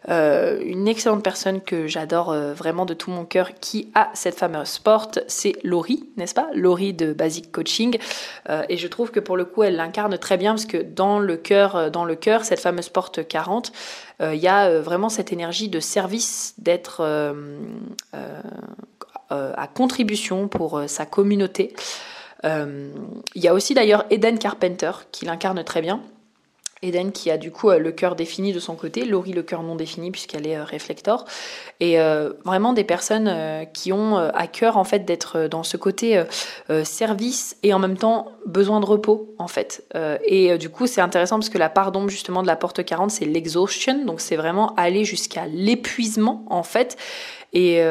euh, 0.10 0.60
une 0.64 0.88
excellente 0.88 1.22
personne 1.22 1.60
que 1.62 1.88
j'adore 1.88 2.32
euh, 2.32 2.54
vraiment 2.54 2.86
de 2.86 2.94
tout 2.94 3.12
mon 3.12 3.26
cœur 3.26 3.52
qui 3.60 3.92
a 3.94 4.10
cette 4.14 4.36
fameuse 4.36 4.80
porte, 4.80 5.20
c'est 5.28 5.54
Laurie, 5.64 6.06
n'est-ce 6.16 6.34
pas? 6.34 6.48
Laurie 6.54 6.94
de 6.94 7.12
Basic 7.12 7.52
Coaching. 7.52 7.98
Euh, 8.50 8.64
et 8.70 8.78
je 8.78 8.88
trouve 8.88 9.12
que 9.12 9.20
pour 9.20 9.36
le 9.36 9.44
coup, 9.44 9.64
elle 9.64 9.76
l'incarne 9.76 10.18
très 10.18 10.38
bien 10.38 10.52
parce 10.54 10.66
que 10.66 10.78
dans 10.78 11.20
le 11.20 11.36
cœur, 11.36 11.92
dans 11.92 12.06
le 12.06 12.16
cœur, 12.16 12.46
cette 12.46 12.62
fameuse 12.62 12.88
porte 12.90 13.28
40, 13.28 13.72
il 14.20 14.36
y 14.36 14.48
a 14.48 14.80
vraiment 14.80 15.10
cette 15.10 15.32
énergie 15.32 15.70
de 15.70 15.80
service, 15.80 16.56
d'être 16.58 17.04
à 19.30 19.68
contribution 19.68 20.48
pour 20.48 20.82
sa 20.88 21.06
communauté. 21.06 21.76
Il 22.44 23.42
y 23.42 23.48
a 23.48 23.54
aussi 23.54 23.74
d'ailleurs 23.74 24.06
Eden 24.10 24.40
Carpenter 24.40 24.92
qui 25.12 25.26
l'incarne 25.26 25.64
très 25.64 25.82
bien. 25.82 26.02
Eden 26.84 27.12
qui 27.12 27.32
a 27.32 27.38
du 27.38 27.52
coup 27.52 27.70
euh, 27.70 27.80
le 27.80 27.92
cœur 27.92 28.16
défini 28.16 28.54
de 28.54 28.60
son 28.60 28.76
côté, 28.76 29.06
Laurie 29.06 29.34
le 29.34 29.44
cœur 29.44 29.64
non 29.64 29.76
défini 29.76 30.12
puisqu'elle 30.12 30.48
est 30.48 30.58
euh, 30.58 30.64
réflector, 30.64 31.26
et 31.80 32.00
euh, 32.00 32.34
vraiment 32.46 32.74
des 32.74 32.84
personnes 32.84 33.34
qui 33.74 33.92
ont 33.92 34.18
à 34.18 34.48
cœur 34.48 34.78
en 34.78 34.84
fait 34.84 35.00
d'être 35.00 35.48
dans 35.48 35.64
ce 35.64 35.78
côté 35.78 36.24
service 36.84 37.58
et 37.64 37.74
en 37.74 37.80
même 37.80 37.98
temps 37.98 38.32
besoin 38.46 38.80
de 38.80 38.86
repos 38.86 39.34
en 39.38 39.48
fait. 39.48 39.84
et 40.26 40.58
du 40.58 40.70
coup 40.70 40.88
c'est 40.88 41.02
intéressant 41.02 41.38
parce 41.38 41.50
que 41.50 41.58
la 41.58 41.70
part 41.70 41.92
d'ombre 41.92 42.10
justement 42.10 42.42
de 42.42 42.48
la 42.48 42.56
porte 42.56 42.84
40 42.84 43.12
c'est 43.12 43.26
l'exhaustion, 43.26 44.06
donc 44.06 44.22
c'est 44.22 44.36
vraiment 44.36 44.74
aller 44.76 45.06
jusqu'à 45.06 45.46
l'épuisement 45.48 46.46
en 46.50 46.64
fait. 46.64 46.98
Et, 47.54 47.82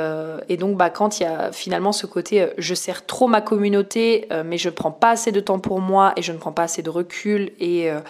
et, 0.49 0.57
donc, 0.57 0.77
bah, 0.77 0.91
quand 0.91 1.19
il 1.19 1.25
y 1.25 1.27
a 1.27 1.51
finalement 1.51 1.93
ce 1.93 2.07
côté, 2.07 2.49
je 2.59 2.75
sers 2.75 3.07
trop 3.07 3.27
ma 3.27 3.41
communauté, 3.41 4.29
mais 4.45 4.59
je 4.59 4.69
prends 4.69 4.93
pas 4.93 5.11
assez 5.11 5.33
de 5.33 5.41
temps 5.41 5.59
pour 5.59 5.81
moi 5.81 6.13
et 6.17 6.23
je 6.23 6.33
ne 6.33 6.39
prends 6.39 6.53
pas 6.53 6.65
assez 6.65 6.83
de 6.83 6.91
recul 6.91 7.53
et 7.59 7.91
euh, 7.91 8.01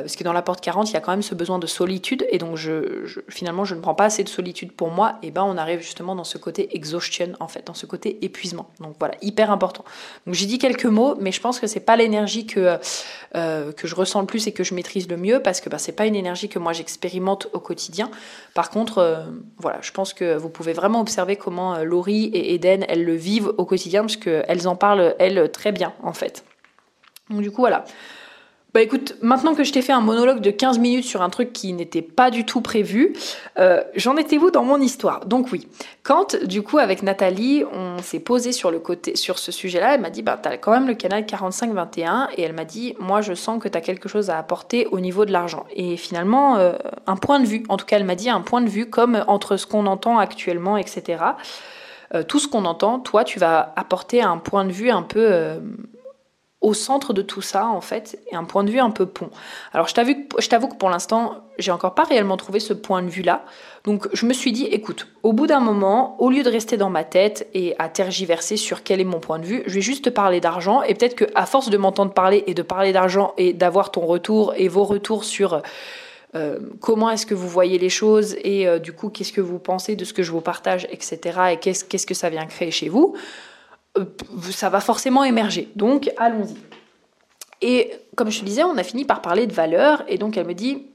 parce 0.00 0.16
que 0.16 0.24
dans 0.24 0.32
la 0.32 0.42
porte 0.42 0.60
40, 0.62 0.90
il 0.90 0.94
y 0.94 0.96
a 0.96 1.00
quand 1.00 1.10
même 1.10 1.22
ce 1.22 1.34
besoin 1.34 1.58
de 1.58 1.66
solitude, 1.66 2.26
et 2.30 2.38
donc 2.38 2.58
finalement, 3.28 3.64
je 3.64 3.74
ne 3.74 3.80
prends 3.80 3.94
pas 3.94 4.06
assez 4.06 4.24
de 4.24 4.28
solitude 4.28 4.72
pour 4.72 4.90
moi, 4.90 5.18
et 5.22 5.30
ben 5.30 5.44
on 5.44 5.58
arrive 5.58 5.80
justement 5.80 6.14
dans 6.14 6.24
ce 6.24 6.38
côté 6.38 6.74
exhaustion, 6.76 7.32
en 7.40 7.48
fait, 7.48 7.66
dans 7.66 7.74
ce 7.74 7.86
côté 7.86 8.24
épuisement. 8.24 8.68
Donc 8.80 8.96
voilà, 8.98 9.14
hyper 9.20 9.50
important. 9.50 9.84
Donc 10.26 10.34
j'ai 10.34 10.46
dit 10.46 10.58
quelques 10.58 10.86
mots, 10.86 11.14
mais 11.20 11.32
je 11.32 11.40
pense 11.40 11.60
que 11.60 11.66
c'est 11.66 11.80
pas 11.80 11.96
l'énergie 11.96 12.46
que, 12.46 12.78
euh, 13.34 13.72
que 13.72 13.86
je 13.86 13.94
ressens 13.94 14.20
le 14.20 14.26
plus 14.26 14.46
et 14.46 14.52
que 14.52 14.64
je 14.64 14.74
maîtrise 14.74 15.08
le 15.08 15.16
mieux, 15.16 15.40
parce 15.40 15.60
que 15.60 15.68
ben, 15.68 15.78
c'est 15.78 15.92
pas 15.92 16.06
une 16.06 16.16
énergie 16.16 16.48
que 16.48 16.58
moi 16.58 16.72
j'expérimente 16.72 17.48
au 17.52 17.60
quotidien. 17.60 18.10
Par 18.54 18.70
contre, 18.70 18.98
euh, 18.98 19.24
voilà, 19.58 19.78
je 19.82 19.92
pense 19.92 20.14
que 20.14 20.36
vous 20.36 20.48
pouvez 20.48 20.72
vraiment 20.72 21.00
observer 21.00 21.36
comment 21.36 21.78
Laurie 21.78 22.24
et 22.26 22.54
Eden, 22.54 22.84
elles 22.88 23.04
le 23.04 23.14
vivent 23.14 23.52
au 23.58 23.64
quotidien, 23.64 24.02
parce 24.02 24.16
qu'elles 24.16 24.68
en 24.68 24.76
parlent, 24.76 25.14
elles, 25.18 25.50
très 25.50 25.72
bien, 25.72 25.92
en 26.02 26.12
fait. 26.12 26.44
Donc 27.30 27.42
du 27.42 27.50
coup, 27.50 27.62
voilà. 27.62 27.84
Bah 28.74 28.80
écoute, 28.80 29.16
maintenant 29.20 29.54
que 29.54 29.64
je 29.64 29.72
t'ai 29.72 29.82
fait 29.82 29.92
un 29.92 30.00
monologue 30.00 30.40
de 30.40 30.50
15 30.50 30.78
minutes 30.78 31.04
sur 31.04 31.20
un 31.20 31.28
truc 31.28 31.52
qui 31.52 31.74
n'était 31.74 32.00
pas 32.00 32.30
du 32.30 32.46
tout 32.46 32.62
prévu, 32.62 33.12
euh, 33.58 33.82
j'en 33.96 34.16
étais 34.16 34.38
où 34.38 34.50
dans 34.50 34.64
mon 34.64 34.80
histoire? 34.80 35.26
Donc 35.26 35.52
oui, 35.52 35.68
quand 36.02 36.42
du 36.46 36.62
coup 36.62 36.78
avec 36.78 37.02
Nathalie, 37.02 37.64
on 37.70 37.98
s'est 37.98 38.18
posé 38.18 38.50
sur 38.50 38.70
le 38.70 38.78
côté 38.78 39.14
sur 39.14 39.38
ce 39.38 39.52
sujet-là, 39.52 39.94
elle 39.94 40.00
m'a 40.00 40.08
dit 40.08 40.22
bah 40.22 40.38
t'as 40.42 40.56
quand 40.56 40.70
même 40.70 40.86
le 40.86 40.94
canal 40.94 41.24
45-21 41.24 42.28
et 42.38 42.42
elle 42.42 42.54
m'a 42.54 42.64
dit 42.64 42.94
moi 42.98 43.20
je 43.20 43.34
sens 43.34 43.62
que 43.62 43.68
t'as 43.68 43.82
quelque 43.82 44.08
chose 44.08 44.30
à 44.30 44.38
apporter 44.38 44.86
au 44.86 45.00
niveau 45.00 45.26
de 45.26 45.32
l'argent. 45.32 45.66
Et 45.76 45.98
finalement 45.98 46.56
euh, 46.56 46.72
un 47.06 47.16
point 47.16 47.40
de 47.40 47.46
vue, 47.46 47.64
en 47.68 47.76
tout 47.76 47.84
cas 47.84 47.96
elle 47.96 48.06
m'a 48.06 48.14
dit 48.14 48.30
un 48.30 48.40
point 48.40 48.62
de 48.62 48.70
vue 48.70 48.88
comme 48.88 49.22
entre 49.26 49.58
ce 49.58 49.66
qu'on 49.66 49.84
entend 49.84 50.18
actuellement, 50.18 50.78
etc. 50.78 51.22
Euh, 52.14 52.22
tout 52.22 52.38
ce 52.38 52.48
qu'on 52.48 52.64
entend, 52.64 53.00
toi 53.00 53.22
tu 53.22 53.38
vas 53.38 53.74
apporter 53.76 54.22
un 54.22 54.38
point 54.38 54.64
de 54.64 54.72
vue 54.72 54.88
un 54.88 55.02
peu 55.02 55.60
au 56.62 56.74
centre 56.74 57.12
de 57.12 57.22
tout 57.22 57.42
ça, 57.42 57.66
en 57.66 57.80
fait, 57.80 58.18
et 58.30 58.36
un 58.36 58.44
point 58.44 58.64
de 58.64 58.70
vue 58.70 58.78
un 58.78 58.90
peu 58.90 59.04
pont. 59.06 59.30
Alors, 59.72 59.88
je 59.88 59.94
t'avoue 59.94 60.68
que 60.68 60.76
pour 60.76 60.88
l'instant, 60.88 61.34
j'ai 61.58 61.72
encore 61.72 61.94
pas 61.94 62.04
réellement 62.04 62.36
trouvé 62.36 62.60
ce 62.60 62.72
point 62.72 63.02
de 63.02 63.08
vue-là. 63.08 63.44
Donc, 63.84 64.08
je 64.12 64.26
me 64.26 64.32
suis 64.32 64.52
dit, 64.52 64.66
écoute, 64.66 65.08
au 65.24 65.32
bout 65.32 65.48
d'un 65.48 65.60
moment, 65.60 66.16
au 66.20 66.30
lieu 66.30 66.42
de 66.42 66.48
rester 66.48 66.76
dans 66.76 66.88
ma 66.88 67.04
tête 67.04 67.48
et 67.52 67.74
à 67.78 67.88
tergiverser 67.88 68.56
sur 68.56 68.84
quel 68.84 69.00
est 69.00 69.04
mon 69.04 69.18
point 69.18 69.40
de 69.40 69.44
vue, 69.44 69.62
je 69.66 69.74
vais 69.74 69.80
juste 69.80 70.04
te 70.04 70.10
parler 70.10 70.40
d'argent. 70.40 70.82
Et 70.82 70.94
peut-être 70.94 71.16
qu'à 71.16 71.46
force 71.46 71.68
de 71.68 71.76
m'entendre 71.76 72.12
parler 72.12 72.44
et 72.46 72.54
de 72.54 72.62
parler 72.62 72.92
d'argent 72.92 73.34
et 73.36 73.52
d'avoir 73.52 73.90
ton 73.90 74.06
retour 74.06 74.54
et 74.56 74.68
vos 74.68 74.84
retours 74.84 75.24
sur 75.24 75.62
euh, 76.34 76.58
comment 76.80 77.10
est-ce 77.10 77.26
que 77.26 77.34
vous 77.34 77.48
voyez 77.48 77.78
les 77.78 77.90
choses 77.90 78.36
et 78.42 78.66
euh, 78.66 78.78
du 78.78 78.92
coup, 78.92 79.10
qu'est-ce 79.10 79.32
que 79.32 79.42
vous 79.42 79.58
pensez 79.58 79.96
de 79.96 80.04
ce 80.04 80.12
que 80.12 80.22
je 80.22 80.30
vous 80.30 80.40
partage, 80.40 80.86
etc. 80.90 81.18
Et 81.52 81.56
qu'est-ce 81.58 82.06
que 82.06 82.14
ça 82.14 82.30
vient 82.30 82.46
créer 82.46 82.70
chez 82.70 82.88
vous 82.88 83.14
ça 84.50 84.68
va 84.68 84.80
forcément 84.80 85.24
émerger. 85.24 85.70
Donc, 85.76 86.10
allons-y. 86.16 86.56
Et 87.60 87.92
comme 88.16 88.30
je 88.30 88.40
te 88.40 88.44
disais, 88.44 88.64
on 88.64 88.76
a 88.76 88.82
fini 88.82 89.04
par 89.04 89.22
parler 89.22 89.46
de 89.46 89.52
valeur, 89.52 90.02
et 90.08 90.18
donc 90.18 90.36
elle 90.36 90.46
me 90.46 90.54
dit, 90.54 90.86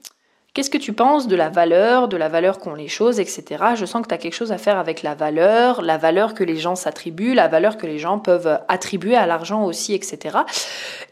Qu'est-ce 0.57 0.71
que 0.71 0.79
tu 0.79 0.91
penses 0.91 1.27
de 1.27 1.35
la 1.35 1.49
valeur, 1.49 2.07
de 2.07 2.17
la 2.17 2.29
valeur 2.29 2.57
qu'ont 2.57 2.73
les 2.73 2.87
choses, 2.87 3.19
etc. 3.19 3.63
Je 3.75 3.85
sens 3.85 4.01
que 4.01 4.07
tu 4.07 4.15
as 4.15 4.17
quelque 4.17 4.33
chose 4.33 4.51
à 4.51 4.57
faire 4.57 4.79
avec 4.79 5.03
la 5.03 5.13
valeur, 5.13 5.83
la 5.83 5.99
valeur 5.99 6.33
que 6.33 6.43
les 6.43 6.55
gens 6.55 6.75
s'attribuent, 6.75 7.35
la 7.35 7.47
valeur 7.47 7.77
que 7.77 7.85
les 7.85 7.99
gens 7.99 8.17
peuvent 8.17 8.59
attribuer 8.67 9.15
à 9.15 9.27
l'argent 9.27 9.63
aussi, 9.65 9.93
etc. 9.93 10.39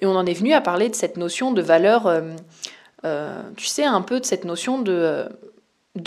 Et 0.02 0.08
on 0.08 0.16
en 0.16 0.26
est 0.26 0.34
venu 0.34 0.54
à 0.54 0.62
parler 0.62 0.90
de 0.90 0.96
cette 0.96 1.16
notion 1.16 1.52
de 1.52 1.62
valeur, 1.62 2.08
euh, 2.08 2.22
euh, 3.06 3.40
tu 3.56 3.68
sais, 3.68 3.86
un 3.86 4.02
peu 4.02 4.20
de 4.20 4.26
cette 4.26 4.46
notion 4.46 4.80
de, 4.80 5.30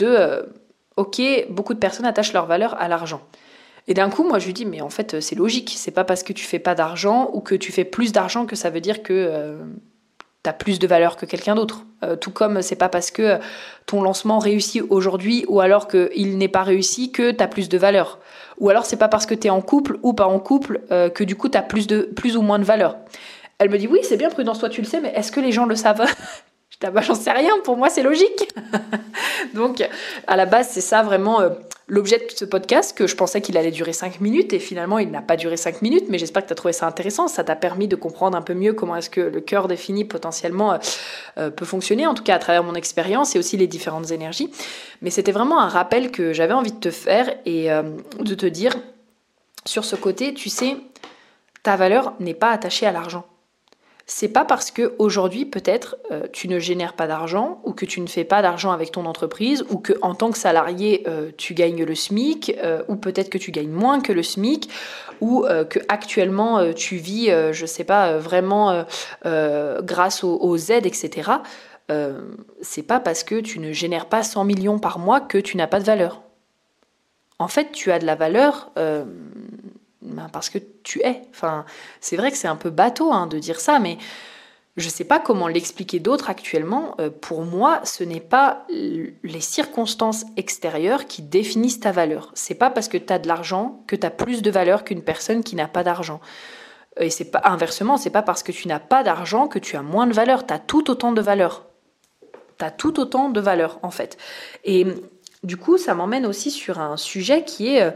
euh, 0.02 0.42
ok, 0.96 1.22
beaucoup 1.48 1.74
de 1.74 1.78
personnes 1.78 2.06
attachent 2.06 2.32
leur 2.32 2.46
valeur 2.46 2.74
à 2.82 2.88
l'argent. 2.88 3.20
Et 3.88 3.94
d'un 3.94 4.10
coup, 4.10 4.22
moi, 4.22 4.38
je 4.38 4.46
lui 4.46 4.52
dis, 4.52 4.66
mais 4.66 4.80
en 4.80 4.90
fait, 4.90 5.20
c'est 5.20 5.34
logique. 5.34 5.74
C'est 5.76 5.90
pas 5.90 6.04
parce 6.04 6.22
que 6.22 6.32
tu 6.32 6.44
fais 6.44 6.60
pas 6.60 6.76
d'argent 6.76 7.30
ou 7.32 7.40
que 7.40 7.56
tu 7.56 7.72
fais 7.72 7.84
plus 7.84 8.12
d'argent 8.12 8.46
que 8.46 8.54
ça 8.54 8.70
veut 8.70 8.80
dire 8.80 9.02
que 9.02 9.58
tu 10.42 10.50
as 10.50 10.52
plus 10.52 10.78
de 10.78 10.86
valeur 10.86 11.16
que 11.16 11.26
quelqu'un 11.26 11.54
d'autre. 11.54 11.84
Euh, 12.04 12.16
tout 12.16 12.30
comme 12.30 12.62
c'est 12.62 12.76
pas 12.76 12.88
parce 12.88 13.10
que 13.10 13.38
ton 13.86 14.02
lancement 14.02 14.38
réussit 14.38 14.82
aujourd'hui 14.88 15.44
ou 15.48 15.60
alors 15.60 15.88
qu'il 15.88 16.38
n'est 16.38 16.48
pas 16.48 16.62
réussi 16.62 17.10
que 17.10 17.32
tu 17.32 17.42
as 17.42 17.48
plus 17.48 17.68
de 17.68 17.78
valeur. 17.78 18.20
Ou 18.58 18.70
alors 18.70 18.86
c'est 18.86 18.96
pas 18.96 19.08
parce 19.08 19.26
que 19.26 19.34
tu 19.34 19.48
es 19.48 19.50
en 19.50 19.60
couple 19.60 19.98
ou 20.02 20.12
pas 20.12 20.26
en 20.26 20.38
couple 20.38 20.80
euh, 20.92 21.10
que 21.10 21.24
du 21.24 21.34
coup 21.34 21.48
tu 21.48 21.58
as 21.58 21.62
plus, 21.62 21.86
de, 21.86 22.02
plus 22.02 22.36
ou 22.36 22.42
moins 22.42 22.58
de 22.58 22.64
valeur. 22.64 22.96
Elle 23.58 23.70
me 23.70 23.78
dit 23.78 23.88
oui, 23.88 23.98
c'est 24.02 24.16
bien 24.16 24.30
Prudence, 24.30 24.60
toi 24.60 24.68
tu 24.68 24.80
le 24.80 24.86
sais, 24.86 25.00
mais 25.00 25.12
est-ce 25.14 25.32
que 25.32 25.40
les 25.40 25.50
gens 25.50 25.66
le 25.66 25.74
savent? 25.74 26.06
Dis 26.80 26.86
bah, 26.92 27.00
j'en 27.00 27.16
sais 27.16 27.32
rien, 27.32 27.54
pour 27.64 27.76
moi 27.76 27.90
c'est 27.90 28.04
logique. 28.04 28.48
Donc 29.54 29.82
à 30.28 30.36
la 30.36 30.46
base 30.46 30.68
c'est 30.70 30.80
ça 30.80 31.02
vraiment 31.02 31.40
euh, 31.40 31.50
l'objet 31.88 32.18
de 32.18 32.24
ce 32.32 32.44
podcast, 32.44 32.96
que 32.96 33.08
je 33.08 33.16
pensais 33.16 33.40
qu'il 33.40 33.56
allait 33.56 33.72
durer 33.72 33.92
5 33.92 34.20
minutes, 34.20 34.52
et 34.52 34.60
finalement 34.60 35.00
il 35.00 35.10
n'a 35.10 35.20
pas 35.20 35.36
duré 35.36 35.56
5 35.56 35.82
minutes, 35.82 36.04
mais 36.08 36.18
j'espère 36.18 36.42
que 36.42 36.46
tu 36.46 36.52
as 36.52 36.56
trouvé 36.56 36.72
ça 36.72 36.86
intéressant, 36.86 37.26
ça 37.26 37.42
t'a 37.42 37.56
permis 37.56 37.88
de 37.88 37.96
comprendre 37.96 38.36
un 38.36 38.42
peu 38.42 38.54
mieux 38.54 38.74
comment 38.74 38.94
est-ce 38.94 39.10
que 39.10 39.20
le 39.20 39.40
cœur 39.40 39.66
défini 39.66 40.04
potentiellement 40.04 40.74
euh, 40.74 40.78
euh, 41.38 41.50
peut 41.50 41.64
fonctionner, 41.64 42.06
en 42.06 42.14
tout 42.14 42.22
cas 42.22 42.36
à 42.36 42.38
travers 42.38 42.62
mon 42.62 42.74
expérience 42.74 43.34
et 43.34 43.40
aussi 43.40 43.56
les 43.56 43.66
différentes 43.66 44.12
énergies. 44.12 44.52
Mais 45.02 45.10
c'était 45.10 45.32
vraiment 45.32 45.60
un 45.60 45.68
rappel 45.68 46.12
que 46.12 46.32
j'avais 46.32 46.54
envie 46.54 46.72
de 46.72 46.78
te 46.78 46.92
faire 46.92 47.34
et 47.44 47.70
de 47.70 48.34
te 48.34 48.46
dire, 48.46 48.76
sur 49.64 49.84
ce 49.84 49.96
côté, 49.96 50.32
tu 50.32 50.48
sais, 50.48 50.76
ta 51.64 51.74
valeur 51.74 52.14
n'est 52.20 52.34
pas 52.34 52.50
attachée 52.50 52.86
à 52.86 52.92
l'argent 52.92 53.24
c'est 54.10 54.28
pas 54.28 54.46
parce 54.46 54.70
que 54.70 54.94
aujourd'hui 54.98 55.44
peut-être 55.44 55.98
euh, 56.10 56.26
tu 56.32 56.48
ne 56.48 56.58
génères 56.58 56.94
pas 56.94 57.06
d'argent 57.06 57.60
ou 57.64 57.74
que 57.74 57.84
tu 57.84 58.00
ne 58.00 58.06
fais 58.06 58.24
pas 58.24 58.40
d'argent 58.40 58.72
avec 58.72 58.90
ton 58.90 59.04
entreprise 59.04 59.66
ou 59.68 59.78
que 59.78 59.92
en 60.00 60.14
tant 60.14 60.30
que 60.30 60.38
salarié 60.38 61.04
euh, 61.06 61.30
tu 61.36 61.52
gagnes 61.52 61.84
le 61.84 61.94
SMIC 61.94 62.56
euh, 62.64 62.82
ou 62.88 62.96
peut-être 62.96 63.28
que 63.28 63.36
tu 63.36 63.50
gagnes 63.50 63.70
moins 63.70 64.00
que 64.00 64.12
le 64.14 64.22
SMIC 64.22 64.70
ou 65.20 65.44
que 65.68 65.80
actuellement 65.88 66.72
tu 66.74 66.94
vis 66.94 67.28
je 67.50 67.66
sais 67.66 67.82
pas 67.82 68.18
vraiment 68.18 68.84
grâce 69.24 70.22
aux, 70.22 70.38
aux, 70.40 70.56
aides 70.56 70.86
etc. 70.86 71.32
c'est 72.60 72.84
pas 72.84 73.00
parce 73.00 73.24
que 73.24 73.40
tu 73.40 73.58
ne 73.58 73.72
génères 73.72 74.06
pas 74.06 74.22
100 74.22 74.44
millions 74.44 74.78
par 74.78 75.00
mois 75.00 75.20
que 75.20 75.38
tu 75.38 75.56
n'as 75.56 75.66
pas 75.66 75.80
de 75.80 75.84
valeur. 75.84 76.22
En 77.40 77.48
fait, 77.48 77.72
tu 77.72 77.90
as 77.90 77.98
de 77.98 78.06
la 78.06 78.14
valeur 78.14 78.70
ben, 80.02 80.28
parce 80.32 80.48
que 80.50 80.58
tu 80.82 81.00
es. 81.02 81.22
Enfin, 81.30 81.64
c'est 82.00 82.16
vrai 82.16 82.30
que 82.30 82.36
c'est 82.36 82.48
un 82.48 82.56
peu 82.56 82.70
bateau 82.70 83.12
hein, 83.12 83.26
de 83.26 83.38
dire 83.38 83.60
ça, 83.60 83.78
mais 83.78 83.98
je 84.76 84.86
ne 84.86 84.90
sais 84.92 85.04
pas 85.04 85.18
comment 85.18 85.48
l'expliquer 85.48 85.98
d'autres 85.98 86.30
actuellement. 86.30 86.94
Euh, 87.00 87.10
pour 87.10 87.42
moi, 87.42 87.80
ce 87.82 88.04
n'est 88.04 88.20
pas 88.20 88.64
les 88.70 89.40
circonstances 89.40 90.24
extérieures 90.36 91.06
qui 91.06 91.22
définissent 91.22 91.80
ta 91.80 91.90
valeur. 91.90 92.30
C'est 92.34 92.54
pas 92.54 92.70
parce 92.70 92.86
que 92.86 92.96
tu 92.96 93.12
as 93.12 93.18
de 93.18 93.26
l'argent 93.26 93.82
que 93.88 93.96
tu 93.96 94.06
as 94.06 94.10
plus 94.10 94.40
de 94.40 94.50
valeur 94.50 94.84
qu'une 94.84 95.02
personne 95.02 95.42
qui 95.42 95.56
n'a 95.56 95.66
pas 95.66 95.82
d'argent. 95.82 96.20
Et 97.00 97.10
c'est 97.10 97.30
pas 97.30 97.42
inversement, 97.44 97.96
c'est 97.96 98.10
pas 98.10 98.22
parce 98.22 98.42
que 98.42 98.52
tu 98.52 98.68
n'as 98.68 98.80
pas 98.80 99.02
d'argent 99.02 99.48
que 99.48 99.58
tu 99.58 99.76
as 99.76 99.82
moins 99.82 100.06
de 100.06 100.12
valeur. 100.12 100.46
Tu 100.46 100.54
as 100.54 100.58
tout 100.60 100.90
autant 100.90 101.10
de 101.12 101.20
valeur. 101.20 101.66
Tu 102.58 102.64
as 102.64 102.70
tout 102.70 103.00
autant 103.00 103.30
de 103.30 103.40
valeur 103.40 103.80
en 103.82 103.90
fait. 103.90 104.16
Et 104.64 104.86
du 105.42 105.56
coup, 105.56 105.76
ça 105.78 105.94
m'emmène 105.94 106.26
aussi 106.26 106.50
sur 106.50 106.80
un 106.80 106.96
sujet 106.96 107.44
qui 107.44 107.74
est 107.74 107.82
euh, 107.82 107.90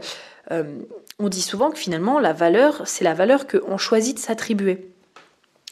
euh, 0.51 0.79
on 1.19 1.29
dit 1.29 1.41
souvent 1.41 1.71
que 1.71 1.77
finalement, 1.77 2.19
la 2.19 2.33
valeur, 2.33 2.81
c'est 2.85 3.03
la 3.03 3.13
valeur 3.13 3.47
qu'on 3.47 3.77
choisit 3.77 4.15
de 4.15 4.21
s'attribuer. 4.21 4.89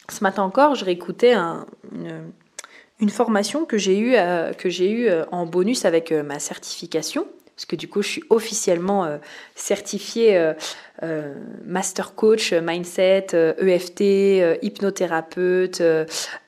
Ce 0.08 0.22
matin 0.22 0.42
encore, 0.42 0.74
je 0.74 0.84
réécoutais 0.84 1.34
une, 1.34 3.10
formation 3.10 3.64
que 3.64 3.78
j'ai 3.78 3.98
eue, 3.98 4.14
euh, 4.16 4.52
eu 4.52 5.06
euh, 5.08 5.24
en 5.32 5.46
bonus 5.46 5.84
avec 5.84 6.12
ma 6.12 6.38
certification 6.38 7.26
parce 7.54 7.66
que 7.66 7.76
du 7.76 7.88
coup, 7.88 8.02
je 8.02 8.08
suis 8.08 8.24
officiellement 8.30 9.04
euh, 9.04 9.18
certifiée 9.54 10.36
euh, 10.38 10.54
euh, 11.02 11.34
master 11.64 12.14
coach, 12.14 12.52
mindset, 12.52 13.28
EFT, 13.34 14.00
e 14.00 14.58
hypnothérapeute, 14.62 15.82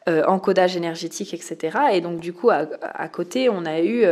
encodage 0.07 0.77
énergétique, 0.77 1.35
etc. 1.35 1.79
Et 1.93 2.01
donc, 2.01 2.21
du 2.21 2.33
coup, 2.33 2.51
à, 2.51 3.09
côté, 3.09 3.49
on 3.49 3.65
a 3.65 3.81
eu 3.81 4.05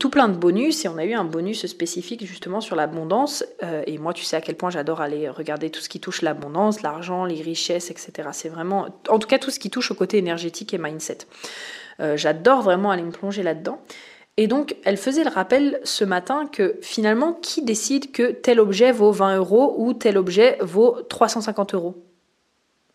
tout 0.00 0.10
plein 0.10 0.28
de 0.28 0.36
bonus 0.36 0.84
et 0.84 0.88
on 0.88 0.96
a 0.96 1.04
eu 1.04 1.14
un 1.14 1.24
bonus 1.24 1.64
spécifique 1.66 2.26
justement 2.26 2.60
sur 2.60 2.76
l'abondance. 2.76 3.44
et 3.86 3.98
moi, 3.98 4.12
tu 4.12 4.24
sais 4.24 4.36
à 4.36 4.40
quel 4.40 4.56
point 4.56 4.70
j'adore 4.70 5.00
aller 5.00 5.28
regarder 5.28 5.70
tout 5.70 5.80
ce 5.80 5.88
qui 5.88 6.00
touche 6.00 6.22
l'abondance, 6.22 6.82
l'argent, 6.82 7.24
les 7.24 7.40
richesses, 7.40 7.90
etc. 7.90 8.30
C'est 8.32 8.48
vraiment, 8.48 8.88
en 9.08 9.18
tout 9.18 9.28
cas, 9.28 9.38
tout 9.38 9.50
ce 9.50 9.60
qui 9.60 9.70
touche 9.70 9.90
au 9.92 9.94
côté 9.94 10.18
énergétique 10.18 10.74
et 10.74 10.78
mindset. 10.78 11.18
j'adore 12.16 12.62
vraiment 12.62 12.90
aller 12.90 13.04
me 13.04 13.12
plonger 13.12 13.42
là-dedans. 13.42 13.80
Et 14.36 14.48
donc, 14.48 14.76
elle 14.84 14.96
faisait 14.96 15.22
le 15.22 15.30
rappel 15.30 15.80
ce 15.84 16.04
matin 16.04 16.46
que 16.46 16.76
finalement, 16.82 17.34
qui 17.34 17.62
décide 17.62 18.10
que 18.10 18.32
tel 18.32 18.58
objet 18.58 18.90
vaut 18.90 19.12
20 19.12 19.36
euros 19.36 19.74
ou 19.78 19.92
tel 19.92 20.18
objet 20.18 20.58
vaut 20.60 21.02
350 21.08 21.74
euros 21.74 22.02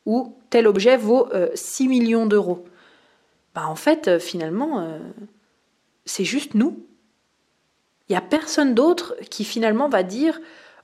Ou 0.05 0.35
tel 0.49 0.67
objet 0.67 0.97
vaut 0.97 1.29
6 1.55 1.85
euh, 1.85 1.89
millions 1.89 2.25
d'euros 2.25 2.65
bah, 3.55 3.67
En 3.67 3.75
fait, 3.75 4.09
euh, 4.09 4.19
finalement, 4.19 4.81
euh, 4.81 4.99
c'est 6.05 6.25
juste 6.25 6.55
nous. 6.55 6.85
Il 8.09 8.13
n'y 8.13 8.17
a 8.17 8.21
personne 8.21 8.73
d'autre 8.73 9.15
qui 9.29 9.45
finalement 9.45 9.87
va 9.87 10.03
dire 10.03 10.41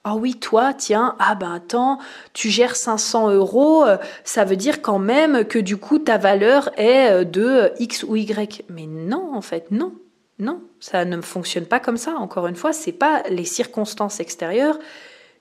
ah 0.08 0.16
oui, 0.16 0.36
toi, 0.36 0.76
tiens, 0.76 1.16
ah 1.18 1.34
ben 1.34 1.52
attends, 1.52 1.98
tu 2.32 2.52
gères 2.52 2.76
500 2.76 3.32
euros, 3.32 3.86
ça 4.24 4.46
veut 4.46 4.56
dire 4.56 4.84
quand 4.84 5.00
même 5.00 5.46
que 5.46 5.58
du 5.58 5.78
coup 5.78 5.98
ta 5.98 6.20
valeur 6.20 6.70
est 6.80 7.26
de 7.26 7.72
X 7.80 8.04
ou 8.04 8.16
Y. 8.16 8.64
Mais 8.70 8.86
non, 8.86 9.34
en 9.34 9.42
fait, 9.42 9.72
non. 9.72 9.96
Non, 10.40 10.62
ça 10.80 11.06
ne 11.06 11.22
fonctionne 11.22 11.66
pas 11.66 11.80
comme 11.80 11.98
ça. 11.98 12.16
Encore 12.16 12.48
une 12.48 12.56
fois, 12.56 12.74
c'est 12.74 12.92
pas 12.92 13.24
les 13.30 13.46
circonstances 13.46 14.20
extérieures 14.20 14.80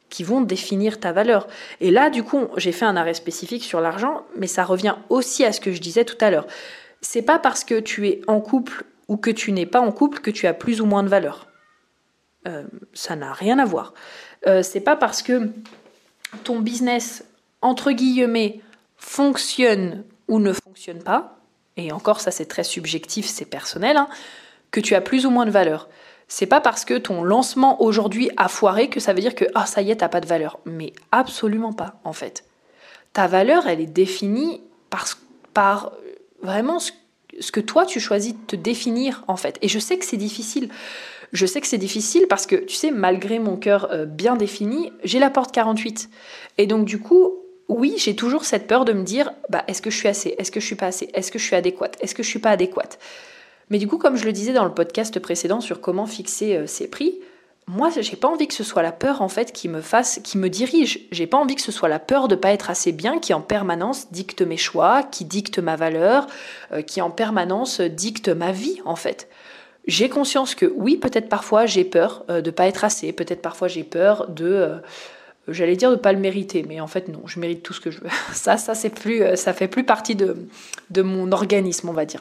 qui 0.09 0.23
vont 0.23 0.41
définir 0.41 1.01
ta 1.01 1.13
valeur. 1.13 1.49
Et 1.81 1.91
là, 1.91 2.11
du 2.11 2.23
coup, 2.23 2.47
j'ai 2.57 2.71
fait 2.71 2.85
un 2.85 2.97
arrêt 2.97 3.15
spécifique 3.15 3.65
sur 3.65 3.81
l'argent, 3.81 4.23
mais 4.37 4.47
ça 4.47 4.65
revient 4.65 4.95
aussi 5.09 5.45
à 5.45 5.53
ce 5.53 5.61
que 5.61 5.73
je 5.73 5.81
disais 5.81 6.05
tout 6.05 6.19
à 6.21 6.31
l'heure. 6.31 6.47
C'est 7.01 7.23
pas 7.23 7.39
parce 7.39 7.65
que 7.65 7.81
tu 7.81 8.09
es 8.09 8.21
en 8.29 8.41
couple 8.41 8.85
ou 9.09 9.17
que 9.17 9.31
tu 9.31 9.51
n'es 9.51 9.67
pas 9.67 9.81
en 9.81 9.91
couple 9.91 10.21
que 10.21 10.31
tu 10.31 10.47
as 10.47 10.55
plus 10.55 10.81
ou 10.81 10.87
moins 10.87 11.03
de 11.03 11.09
valeur. 11.09 11.49
Euh, 12.47 12.63
ça 12.93 13.17
n'a 13.17 13.33
rien 13.33 13.59
à 13.59 13.65
voir. 13.65 13.95
Euh, 14.47 14.63
c'est 14.63 14.81
pas 14.81 14.97
parce 14.97 15.23
que 15.23 15.51
ton 16.45 16.61
business 16.61 17.25
entre 17.63 17.93
guillemets 17.93 18.61
fonctionne 18.97 20.05
ou 20.29 20.39
ne 20.39 20.53
fonctionne 20.53 21.03
pas, 21.03 21.39
et 21.77 21.93
encore 21.93 22.21
ça 22.21 22.31
c'est 22.31 22.47
très 22.47 22.65
subjectif, 22.65 23.27
c'est 23.27 23.45
personnel. 23.45 23.97
Hein, 23.97 24.09
que 24.75 24.81
tu 24.81 24.97
as 24.97 25.01
plus 25.01 25.25
ou 25.25 25.31
moins 25.31 25.47
de 25.47 25.53
valeur. 25.53 25.89
C'est 26.27 26.47
pas 26.47 26.61
parce 26.61 26.85
que 26.85 26.95
ton 26.95 27.23
lancement 27.23 27.81
aujourd'hui 27.81 28.29
a 28.37 28.49
foiré 28.49 28.89
que 28.89 28.99
ça 28.99 29.13
veut 29.13 29.21
dire 29.21 29.37
que 29.37 29.45
ah 29.55 29.67
ça 29.67 29.83
y 29.83 29.93
est, 29.93 29.97
t'as 29.97 30.09
pas 30.09 30.21
de 30.21 30.27
valeur. 30.27 30.59
Mais 30.65 30.93
absolument 31.13 31.73
pas 31.73 32.01
en 32.03 32.13
fait. 32.13 32.45
Ta 33.13 33.29
valeur, 33.29 33.69
elle 33.69 33.81
est 33.81 33.87
définie 33.87 34.63
par, 34.91 35.07
par 35.53 35.93
vraiment 36.43 36.81
ce, 36.81 36.91
que 37.53 37.61
toi 37.61 37.87
tu 37.87 38.01
choisis 38.01 38.33
de 38.33 38.47
te 38.49 38.57
définir 38.57 39.23
en 39.29 39.37
fait. 39.37 39.59
Et 39.63 39.69
je 39.69 39.79
sais 39.79 39.97
que 39.97 40.05
c'est 40.05 40.17
difficile. 40.17 40.71
Je 41.33 41.47
sais 41.47 41.61
que 41.61 41.69
c'est 41.69 41.79
difficile 41.79 42.27
parce 42.29 42.47
que 42.47 42.57
tu 42.57 42.75
sais, 42.75 42.91
malgré 42.91 43.39
mon 43.39 43.57
cœur 43.57 43.93
euh, 43.93 44.07
bien 44.07 44.35
défini, 44.35 44.93
j'ai 45.05 45.21
la 45.21 45.31
porte 45.31 45.53
48. 45.53 46.11
Et 46.59 46.67
donc 46.67 46.85
du 46.85 46.99
coup, 46.99 47.35
oui, 47.69 47.95
j'ai 47.97 48.17
toujours 48.17 48.45
cette 48.45 48.67
peur 48.67 48.85
de 48.85 48.93
me 48.93 49.05
dire 49.05 49.31
bah, 49.51 49.63
est-ce 49.69 49.81
que 49.81 49.91
je 49.91 49.97
suis 49.97 50.09
assez? 50.09 50.35
Est-ce 50.37 50.51
que 50.51 50.59
je 50.59 50.67
suis 50.67 50.75
pas 50.75 50.87
assez? 50.87 51.11
Est-ce 51.15 51.31
que 51.31 51.39
je 51.39 51.45
suis 51.45 51.55
adéquate? 51.55 51.97
Est-ce 52.01 52.17
que 52.17 52.25
je 52.25 52.29
suis 52.29 52.41
pas 52.41 52.51
adéquate? 52.51 52.99
Mais 53.71 53.79
du 53.79 53.89
coup, 53.89 53.99
comme 53.99 54.17
je 54.17 54.25
le 54.25 54.33
disais 54.33 54.53
dans 54.53 54.65
le 54.65 54.75
podcast 54.75 55.19
précédent 55.19 55.61
sur 55.61 55.81
comment 55.81 56.07
fixer 56.07 56.57
euh, 56.57 56.67
ses 56.67 56.89
prix, 56.89 57.19
moi, 57.67 57.89
j'ai 57.99 58.17
pas 58.17 58.29
envie 58.29 58.47
que 58.47 58.53
ce 58.53 58.63
soit 58.63 58.83
la 58.83 58.93
peur 58.93 59.23
en 59.23 59.29
fait 59.29 59.51
qui 59.51 59.69
me 59.69 59.81
fasse, 59.81 60.21
qui 60.23 60.37
me 60.37 60.51
dirige. 60.51 61.01
J'ai 61.13 61.27
pas 61.27 61.39
envie 61.39 61.55
que 61.55 61.63
ce 61.63 61.73
soit 61.73 61.89
la 61.89 61.99
peur 61.99 62.29
de 62.29 62.35
pas 62.35 62.53
être 62.53 62.69
assez 62.69 62.93
bien 62.93 63.19
qui 63.19 63.33
en 63.33 63.41
permanence 63.41 64.13
dicte 64.13 64.43
mes 64.43 64.59
choix, 64.59 65.03
qui 65.03 65.25
dicte 65.25 65.59
ma 65.59 65.75
valeur, 65.75 66.27
euh, 66.73 66.83
qui 66.83 67.01
en 67.01 67.11
permanence 67.11 67.81
dicte 67.81 68.29
ma 68.29 68.53
vie 68.53 68.81
en 68.85 68.97
fait. 68.97 69.29
J'ai 69.87 70.11
conscience 70.11 70.55
que 70.55 70.67
oui, 70.77 70.99
peut-être 70.99 71.31
parfois 71.31 71.65
j'ai 71.65 71.85
peur 71.85 72.25
euh, 72.29 72.43
de 72.43 72.51
pas 72.51 72.67
être 72.67 72.85
assez, 72.85 73.13
peut-être 73.15 73.41
parfois 73.41 73.69
j'ai 73.69 73.85
peur 73.85 74.29
de 74.29 74.75
j'allais 75.49 75.77
dire 75.77 75.91
de 75.91 75.97
pas 75.97 76.13
le 76.13 76.19
mériter, 76.19 76.67
mais 76.69 76.81
en 76.81 76.87
fait 76.87 77.09
non, 77.09 77.23
je 77.27 77.41
mérite 77.41 77.63
tout 77.63 77.73
ce 77.73 77.81
que 77.81 77.91
je 77.91 78.01
veux. 78.01 78.11
Ça, 78.35 78.59
ça 78.59 78.75
c'est 78.75 78.91
plus, 78.91 79.23
ça 79.37 79.55
fait 79.55 79.69
plus 79.69 79.85
partie 79.85 80.17
de, 80.17 80.37
de 80.91 81.01
mon 81.01 81.33
organisme, 81.33 81.89
on 81.89 81.93
va 81.93 82.05
dire. 82.05 82.21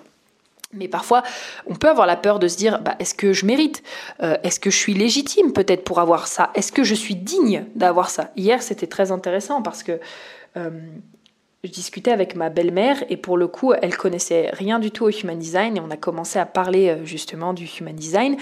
Mais 0.73 0.87
parfois, 0.87 1.23
on 1.67 1.75
peut 1.75 1.89
avoir 1.89 2.07
la 2.07 2.15
peur 2.15 2.39
de 2.39 2.47
se 2.47 2.57
dire 2.57 2.81
bah, 2.81 2.95
est-ce 2.99 3.13
que 3.13 3.33
je 3.33 3.45
mérite? 3.45 3.83
Euh, 4.21 4.37
Est-ce 4.43 4.59
que 4.59 4.69
je 4.69 4.77
suis 4.77 4.93
légitime 4.93 5.53
peut-être 5.53 5.83
pour 5.83 5.99
avoir 5.99 6.27
ça? 6.27 6.51
Est-ce 6.55 6.71
que 6.71 6.83
je 6.83 6.95
suis 6.95 7.15
digne 7.15 7.65
d'avoir 7.75 8.09
ça? 8.09 8.31
Hier, 8.35 8.61
c'était 8.61 8.87
très 8.87 9.11
intéressant 9.11 9.61
parce 9.61 9.83
que 9.83 9.99
euh, 10.57 10.69
je 11.63 11.71
discutais 11.71 12.11
avec 12.11 12.35
ma 12.35 12.49
belle-mère 12.49 13.03
et 13.09 13.17
pour 13.17 13.37
le 13.37 13.47
coup, 13.47 13.73
elle 13.73 13.95
connaissait 13.95 14.49
rien 14.51 14.79
du 14.79 14.91
tout 14.91 15.05
au 15.05 15.09
human 15.09 15.37
design 15.37 15.77
et 15.77 15.79
on 15.79 15.91
a 15.91 15.97
commencé 15.97 16.39
à 16.39 16.45
parler 16.45 16.89
euh, 16.89 17.05
justement 17.05 17.53
du 17.53 17.65
human 17.65 17.95
design. 17.95 18.37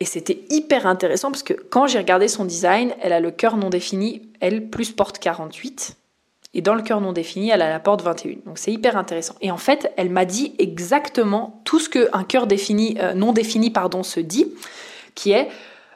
Et 0.00 0.04
c'était 0.04 0.40
hyper 0.50 0.86
intéressant 0.86 1.30
parce 1.30 1.42
que 1.42 1.54
quand 1.54 1.86
j'ai 1.86 1.98
regardé 1.98 2.28
son 2.28 2.44
design, 2.44 2.92
elle 3.00 3.12
a 3.12 3.20
le 3.20 3.30
cœur 3.30 3.56
non 3.56 3.70
défini, 3.70 4.22
elle 4.40 4.68
plus 4.68 4.90
porte 4.90 5.18
48. 5.18 5.96
Et 6.54 6.60
dans 6.60 6.74
le 6.74 6.82
cœur 6.82 7.00
non 7.00 7.12
défini, 7.12 7.50
elle 7.50 7.62
a 7.62 7.70
la 7.70 7.80
porte 7.80 8.02
21. 8.02 8.36
Donc 8.46 8.58
c'est 8.58 8.72
hyper 8.72 8.96
intéressant. 8.96 9.34
Et 9.40 9.50
en 9.50 9.56
fait, 9.56 9.92
elle 9.96 10.10
m'a 10.10 10.26
dit 10.26 10.54
exactement 10.58 11.60
tout 11.64 11.78
ce 11.78 11.88
qu'un 11.88 12.24
cœur 12.24 12.46
défini, 12.46 12.98
euh, 13.00 13.14
non 13.14 13.32
défini 13.32 13.70
pardon, 13.70 14.02
se 14.02 14.20
dit, 14.20 14.52
qui 15.14 15.32
est 15.32 15.48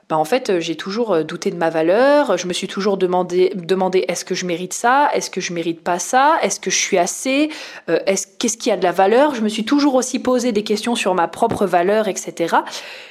bah 0.09 0.17
en 0.17 0.25
fait, 0.25 0.51
euh, 0.51 0.61
j'ai 0.61 0.77
toujours 0.77 1.15
euh, 1.15 1.25
douté 1.25 1.51
de 1.51 1.57
ma 1.57 1.69
valeur, 1.69 2.39
je 2.39 2.47
me 2.47 2.53
suis 2.53 2.69
toujours 2.69 2.97
demandé, 2.97 3.51
demandé 3.57 4.05
est-ce 4.07 4.25
que 4.25 4.37
je 4.37 4.47
mérite 4.47 4.73
ça, 4.73 5.11
est-ce 5.13 5.31
que 5.31 5.41
je 5.41 5.53
mérite 5.53 5.83
pas 5.83 5.99
ça, 5.99 6.39
est-ce 6.43 6.61
que 6.61 6.71
je 6.71 6.77
suis 6.77 6.97
assez, 6.97 7.51
est-ce, 7.89 8.29
qu'est-ce 8.39 8.57
qui 8.57 8.71
a 8.71 8.77
de 8.77 8.85
la 8.85 8.93
valeur, 8.93 9.35
je 9.35 9.41
me 9.41 9.49
suis 9.49 9.65
toujours 9.65 9.97
aussi 9.97 10.21
posé 10.21 10.53
des 10.53 10.63
questions 10.63 10.95
sur 10.95 11.13
ma 11.15 11.27
propre 11.27 11.67
valeur, 11.67 12.07
etc. 12.07 12.55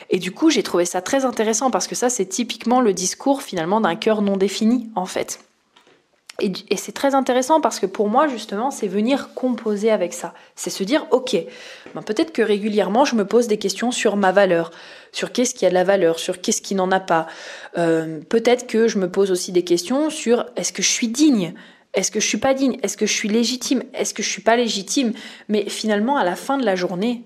Et 0.09 0.19
du 0.19 0.31
coup, 0.31 0.49
j'ai 0.49 0.63
trouvé 0.63 0.85
ça 0.85 1.01
très 1.01 1.25
intéressant 1.25 1.69
parce 1.69 1.87
que 1.87 1.95
ça, 1.95 2.09
c'est 2.09 2.27
typiquement 2.27 2.79
le 2.79 2.93
discours 2.93 3.41
finalement 3.41 3.81
d'un 3.81 3.97
cœur 3.97 4.21
non 4.21 4.37
défini, 4.37 4.89
en 4.95 5.05
fait. 5.05 5.44
Et, 6.41 6.75
c'est 6.75 6.91
très 6.91 7.15
intéressant 7.15 7.61
parce 7.61 7.79
que 7.79 7.85
pour 7.85 8.09
moi, 8.09 8.27
justement, 8.27 8.69
c'est 8.69 8.87
venir 8.87 9.33
composer 9.33 9.89
avec 9.89 10.13
ça. 10.13 10.33
C'est 10.55 10.69
se 10.69 10.83
dire, 10.83 11.07
ok, 11.11 11.37
ben 11.93 12.01
peut-être 12.01 12.33
que 12.33 12.41
régulièrement, 12.41 13.05
je 13.05 13.15
me 13.15 13.25
pose 13.25 13.47
des 13.47 13.57
questions 13.57 13.91
sur 13.91 14.17
ma 14.17 14.33
valeur, 14.33 14.71
sur 15.13 15.31
qu'est-ce 15.31 15.55
qui 15.55 15.65
a 15.65 15.69
de 15.69 15.73
la 15.73 15.85
valeur, 15.85 16.19
sur 16.19 16.41
qu'est-ce 16.41 16.61
qui 16.61 16.75
n'en 16.75 16.91
a 16.91 16.99
pas. 16.99 17.27
Euh, 17.77 18.19
peut-être 18.27 18.67
que 18.67 18.89
je 18.89 18.97
me 18.97 19.09
pose 19.09 19.31
aussi 19.31 19.53
des 19.53 19.63
questions 19.63 20.09
sur 20.09 20.45
est-ce 20.57 20.73
que 20.73 20.81
je 20.81 20.89
suis 20.89 21.07
digne? 21.07 21.53
Est-ce 21.93 22.11
que 22.11 22.19
je 22.19 22.27
suis 22.27 22.37
pas 22.37 22.53
digne? 22.53 22.77
Est-ce 22.83 22.97
que 22.97 23.05
je 23.05 23.13
suis 23.13 23.29
légitime? 23.29 23.83
Est-ce 23.93 24.13
que 24.13 24.21
je 24.21 24.29
suis 24.29 24.41
pas 24.41 24.57
légitime? 24.57 25.13
Mais 25.47 25.69
finalement, 25.69 26.17
à 26.17 26.25
la 26.25 26.35
fin 26.35 26.57
de 26.57 26.65
la 26.65 26.75
journée, 26.75 27.23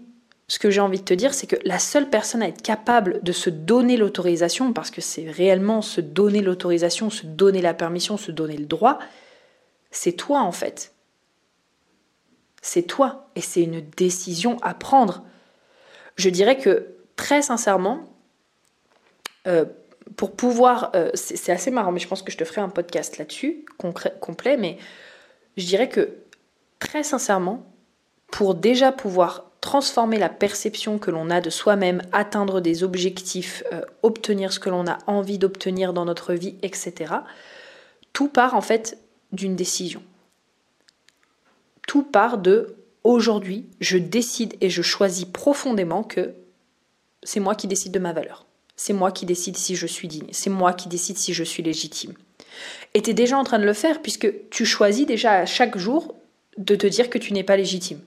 ce 0.49 0.57
que 0.57 0.71
j'ai 0.71 0.81
envie 0.81 0.97
de 0.97 1.05
te 1.05 1.13
dire, 1.13 1.35
c'est 1.35 1.45
que 1.45 1.55
la 1.63 1.77
seule 1.77 2.09
personne 2.09 2.41
à 2.41 2.47
être 2.47 2.63
capable 2.63 3.21
de 3.21 3.31
se 3.31 3.51
donner 3.51 3.97
l'autorisation, 3.97 4.73
parce 4.73 4.89
que 4.89 4.99
c'est 4.99 5.29
réellement 5.29 5.83
se 5.83 6.01
donner 6.01 6.41
l'autorisation, 6.41 7.11
se 7.11 7.27
donner 7.27 7.61
la 7.61 7.75
permission, 7.75 8.17
se 8.17 8.31
donner 8.31 8.57
le 8.57 8.65
droit, 8.65 8.97
c'est 9.91 10.13
toi 10.13 10.41
en 10.41 10.51
fait. 10.51 10.95
C'est 12.63 12.81
toi 12.81 13.29
et 13.35 13.41
c'est 13.41 13.61
une 13.61 13.81
décision 13.95 14.57
à 14.63 14.73
prendre. 14.73 15.23
Je 16.15 16.31
dirais 16.31 16.57
que 16.57 16.95
très 17.15 17.43
sincèrement, 17.43 18.09
euh, 19.45 19.65
pour 20.17 20.35
pouvoir, 20.35 20.91
euh, 20.95 21.11
c'est 21.13 21.51
assez 21.51 21.69
marrant, 21.69 21.91
mais 21.91 21.99
je 21.99 22.07
pense 22.07 22.23
que 22.23 22.31
je 22.31 22.37
te 22.37 22.43
ferai 22.43 22.61
un 22.61 22.69
podcast 22.69 23.19
là-dessus, 23.19 23.65
complet, 23.77 24.57
mais 24.57 24.79
je 25.57 25.65
dirais 25.67 25.89
que 25.89 26.17
très 26.79 27.03
sincèrement, 27.03 27.71
pour 28.31 28.55
déjà 28.55 28.91
pouvoir 28.91 29.45
transformer 29.61 30.17
la 30.17 30.29
perception 30.29 30.99
que 30.99 31.11
l'on 31.11 31.29
a 31.29 31.41
de 31.41 31.49
soi-même, 31.49 32.01
atteindre 32.11 32.61
des 32.61 32.83
objectifs, 32.83 33.63
euh, 33.73 33.81
obtenir 34.03 34.53
ce 34.53 34.59
que 34.59 34.69
l'on 34.69 34.87
a 34.87 34.99
envie 35.07 35.37
d'obtenir 35.37 35.93
dans 35.93 36.05
notre 36.05 36.33
vie, 36.33 36.55
etc. 36.61 37.13
Tout 38.13 38.29
part 38.29 38.55
en 38.55 38.61
fait 38.61 38.97
d'une 39.31 39.55
décision. 39.55 40.01
Tout 41.87 42.03
part 42.03 42.37
de 42.37 42.75
aujourd'hui, 43.03 43.65
je 43.79 43.97
décide 43.97 44.55
et 44.61 44.69
je 44.69 44.81
choisis 44.81 45.25
profondément 45.25 46.03
que 46.03 46.33
c'est 47.23 47.39
moi 47.39 47.55
qui 47.55 47.67
décide 47.67 47.91
de 47.91 47.99
ma 47.99 48.13
valeur. 48.13 48.45
C'est 48.75 48.93
moi 48.93 49.11
qui 49.11 49.25
décide 49.25 49.57
si 49.57 49.75
je 49.75 49.87
suis 49.87 50.07
digne. 50.07 50.29
C'est 50.31 50.49
moi 50.49 50.71
qui 50.71 50.87
décide 50.87 51.17
si 51.17 51.33
je 51.33 51.43
suis 51.43 51.63
légitime. 51.63 52.13
Et 52.93 53.01
tu 53.01 53.09
es 53.09 53.13
déjà 53.13 53.37
en 53.37 53.43
train 53.43 53.59
de 53.59 53.65
le 53.65 53.73
faire 53.73 54.01
puisque 54.01 54.49
tu 54.49 54.65
choisis 54.65 55.05
déjà 55.05 55.33
à 55.33 55.45
chaque 55.45 55.77
jour 55.77 56.15
de 56.57 56.75
te 56.75 56.87
dire 56.87 57.09
que 57.09 57.17
tu 57.17 57.33
n'es 57.33 57.43
pas 57.43 57.57
légitime. 57.57 57.99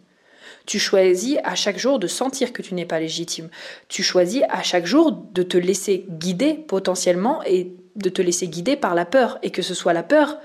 Tu 0.67 0.79
choisis 0.79 1.39
à 1.45 1.55
chaque 1.55 1.79
jour 1.79 1.99
de 1.99 2.07
sentir 2.07 2.53
que 2.53 2.63
tu 2.63 2.75
n'es 2.75 2.87
pas 2.87 3.01
légitime. 3.01 3.49
Tu 3.89 4.03
choisis 4.03 4.43
à 4.49 4.63
chaque 4.63 4.87
jour 4.87 5.13
de 5.13 5.43
te 5.43 5.57
laisser 5.57 6.07
guider 6.09 6.55
potentiellement 6.55 7.43
et 7.45 7.73
de 7.97 8.09
te 8.09 8.23
laisser 8.23 8.49
guider 8.49 8.77
par 8.77 8.95
la 8.95 9.05
peur. 9.05 9.39
Et 9.43 9.51
que 9.51 9.63
ce 9.63 9.75
soit 9.75 9.93
la 9.93 10.03
peur 10.03 10.39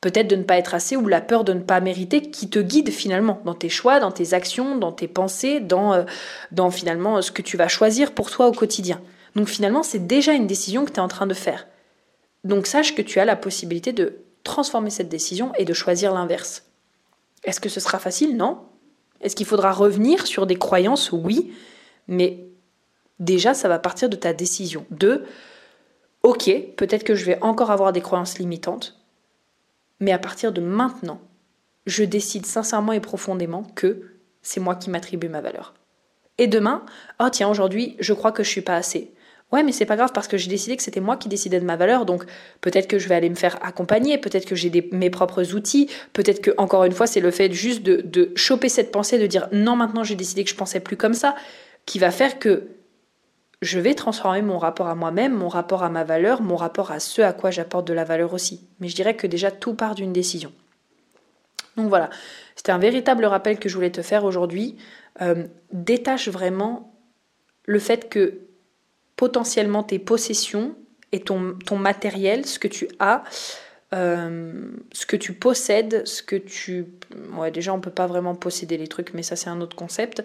peut-être 0.00 0.28
de 0.28 0.36
ne 0.36 0.42
pas 0.42 0.56
être 0.56 0.74
assez 0.74 0.96
ou 0.96 1.06
la 1.06 1.20
peur 1.20 1.44
de 1.44 1.52
ne 1.52 1.60
pas 1.60 1.80
mériter 1.80 2.22
qui 2.22 2.48
te 2.48 2.58
guide 2.58 2.90
finalement 2.90 3.40
dans 3.44 3.54
tes 3.54 3.68
choix, 3.68 4.00
dans 4.00 4.12
tes 4.12 4.34
actions, 4.34 4.76
dans 4.76 4.92
tes 4.92 5.08
pensées, 5.08 5.60
dans, 5.60 5.92
euh, 5.92 6.70
finalement 6.70 7.20
ce 7.22 7.32
que 7.32 7.42
tu 7.42 7.56
vas 7.56 7.68
choisir 7.68 8.12
pour 8.12 8.30
toi 8.30 8.48
au 8.48 8.52
quotidien. 8.52 9.00
Donc 9.36 9.48
finalement, 9.48 9.82
c'est 9.82 10.06
déjà 10.06 10.32
une 10.32 10.46
décision 10.46 10.84
que 10.84 10.90
tu 10.90 10.96
es 10.96 11.00
en 11.00 11.08
train 11.08 11.26
de 11.26 11.34
faire. 11.34 11.66
Donc 12.44 12.66
sache 12.66 12.94
que 12.94 13.02
tu 13.02 13.20
as 13.20 13.24
la 13.24 13.36
possibilité 13.36 13.92
de 13.92 14.22
transformer 14.42 14.90
cette 14.90 15.08
décision 15.08 15.52
et 15.58 15.64
de 15.64 15.74
choisir 15.74 16.14
l'inverse. 16.14 16.64
Est-ce 17.44 17.60
que 17.60 17.68
ce 17.68 17.80
sera 17.80 17.98
facile? 17.98 18.36
Non. 18.36 18.58
Est-ce 19.20 19.36
qu'il 19.36 19.46
faudra 19.46 19.72
revenir 19.72 20.26
sur 20.26 20.46
des 20.46 20.56
croyances? 20.56 21.12
Oui, 21.12 21.52
mais 22.08 22.44
déjà, 23.18 23.54
ça 23.54 23.68
va 23.68 23.78
partir 23.78 24.08
de 24.08 24.16
ta 24.16 24.32
décision. 24.32 24.86
De, 24.90 25.24
ok, 26.22 26.50
peut-être 26.76 27.04
que 27.04 27.14
je 27.14 27.24
vais 27.24 27.42
encore 27.42 27.70
avoir 27.70 27.92
des 27.92 28.00
croyances 28.00 28.38
limitantes, 28.38 29.00
mais 30.00 30.12
à 30.12 30.18
partir 30.18 30.52
de 30.52 30.60
maintenant, 30.60 31.20
je 31.86 32.04
décide 32.04 32.46
sincèrement 32.46 32.92
et 32.92 33.00
profondément 33.00 33.64
que 33.74 34.16
c'est 34.42 34.60
moi 34.60 34.74
qui 34.74 34.90
m'attribue 34.90 35.28
ma 35.28 35.40
valeur. 35.40 35.74
Et 36.38 36.46
demain, 36.46 36.84
oh 37.20 37.28
tiens, 37.30 37.48
aujourd'hui, 37.48 37.96
je 38.00 38.14
crois 38.14 38.32
que 38.32 38.42
je 38.42 38.48
suis 38.48 38.62
pas 38.62 38.76
assez. 38.76 39.12
Ouais, 39.52 39.64
mais 39.64 39.72
c'est 39.72 39.84
pas 39.84 39.96
grave 39.96 40.12
parce 40.14 40.28
que 40.28 40.36
j'ai 40.36 40.48
décidé 40.48 40.76
que 40.76 40.82
c'était 40.82 41.00
moi 41.00 41.16
qui 41.16 41.28
décidais 41.28 41.58
de 41.58 41.64
ma 41.64 41.74
valeur, 41.74 42.06
donc 42.06 42.24
peut-être 42.60 42.86
que 42.86 43.00
je 43.00 43.08
vais 43.08 43.16
aller 43.16 43.30
me 43.30 43.34
faire 43.34 43.58
accompagner, 43.62 44.16
peut-être 44.16 44.46
que 44.46 44.54
j'ai 44.54 44.88
mes 44.92 45.10
propres 45.10 45.54
outils, 45.54 45.90
peut-être 46.12 46.40
que, 46.40 46.52
encore 46.56 46.84
une 46.84 46.92
fois, 46.92 47.08
c'est 47.08 47.20
le 47.20 47.32
fait 47.32 47.52
juste 47.52 47.82
de, 47.82 48.32
choper 48.36 48.68
cette 48.68 48.92
pensée, 48.92 49.18
de 49.18 49.26
dire 49.26 49.48
non, 49.50 49.74
maintenant 49.74 50.04
j'ai 50.04 50.14
décidé 50.14 50.44
que 50.44 50.50
je 50.50 50.54
pensais 50.54 50.78
plus 50.78 50.96
comme 50.96 51.14
ça, 51.14 51.34
qui 51.84 51.98
va 51.98 52.12
faire 52.12 52.38
que 52.38 52.68
je 53.60 53.80
vais 53.80 53.94
transformer 53.94 54.40
mon 54.40 54.56
rapport 54.56 54.86
à 54.86 54.94
moi-même, 54.94 55.34
mon 55.34 55.48
rapport 55.48 55.82
à 55.82 55.90
ma 55.90 56.04
valeur, 56.04 56.42
mon 56.42 56.56
rapport 56.56 56.92
à 56.92 57.00
ce 57.00 57.20
à 57.20 57.32
quoi 57.32 57.50
j'apporte 57.50 57.86
de 57.86 57.92
la 57.92 58.04
valeur 58.04 58.32
aussi. 58.32 58.66
Mais 58.78 58.88
je 58.88 58.94
dirais 58.94 59.16
que 59.16 59.26
déjà 59.26 59.50
tout 59.50 59.74
part 59.74 59.96
d'une 59.96 60.12
décision. 60.12 60.52
Donc 61.76 61.88
voilà, 61.88 62.08
c'était 62.54 62.72
un 62.72 62.78
véritable 62.78 63.24
rappel 63.24 63.58
que 63.58 63.68
je 63.68 63.74
voulais 63.74 63.90
te 63.90 64.02
faire 64.02 64.24
aujourd'hui. 64.24 64.76
Euh, 65.20 65.44
détache 65.72 66.28
vraiment 66.28 66.94
le 67.66 67.78
fait 67.78 68.08
que 68.08 68.38
potentiellement 69.20 69.82
tes 69.82 69.98
possessions 69.98 70.74
et 71.12 71.20
ton, 71.20 71.54
ton 71.66 71.76
matériel, 71.76 72.46
ce 72.46 72.58
que 72.58 72.68
tu 72.68 72.88
as, 73.00 73.22
euh, 73.92 74.70
ce 74.94 75.04
que 75.04 75.14
tu 75.14 75.34
possèdes, 75.34 76.06
ce 76.06 76.22
que 76.22 76.36
tu... 76.36 76.86
Ouais, 77.34 77.50
déjà, 77.50 77.74
on 77.74 77.80
peut 77.80 77.90
pas 77.90 78.06
vraiment 78.06 78.34
posséder 78.34 78.78
les 78.78 78.88
trucs, 78.88 79.12
mais 79.12 79.22
ça, 79.22 79.36
c'est 79.36 79.50
un 79.50 79.60
autre 79.60 79.76
concept. 79.76 80.22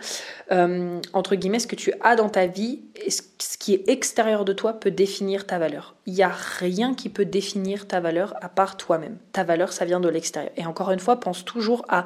Euh, 0.53 1.01
entre 1.11 1.35
guillemets, 1.35 1.59
ce 1.59 1.67
que 1.67 1.75
tu 1.75 1.91
as 1.99 2.15
dans 2.15 2.29
ta 2.29 2.45
vie 2.45 2.83
et 3.05 3.11
ce, 3.11 3.21
qui 3.59 3.73
est 3.73 3.89
extérieur 3.89 4.45
de 4.45 4.53
toi 4.53 4.71
peut 4.71 4.91
définir 4.91 5.45
ta 5.45 5.59
valeur. 5.59 5.95
Il 6.05 6.13
n'y 6.13 6.23
a 6.23 6.31
rien 6.33 6.93
qui 6.93 7.09
peut 7.09 7.25
définir 7.25 7.89
ta 7.89 7.99
valeur 7.99 8.33
à 8.41 8.47
part 8.47 8.77
toi-même. 8.77 9.17
Ta 9.33 9.43
valeur, 9.43 9.73
ça 9.73 9.83
vient 9.83 9.99
de 9.99 10.07
l'extérieur. 10.07 10.53
Et 10.55 10.65
encore 10.65 10.91
une 10.91 10.99
fois, 10.99 11.19
pense 11.19 11.43
toujours 11.43 11.83
à 11.89 12.05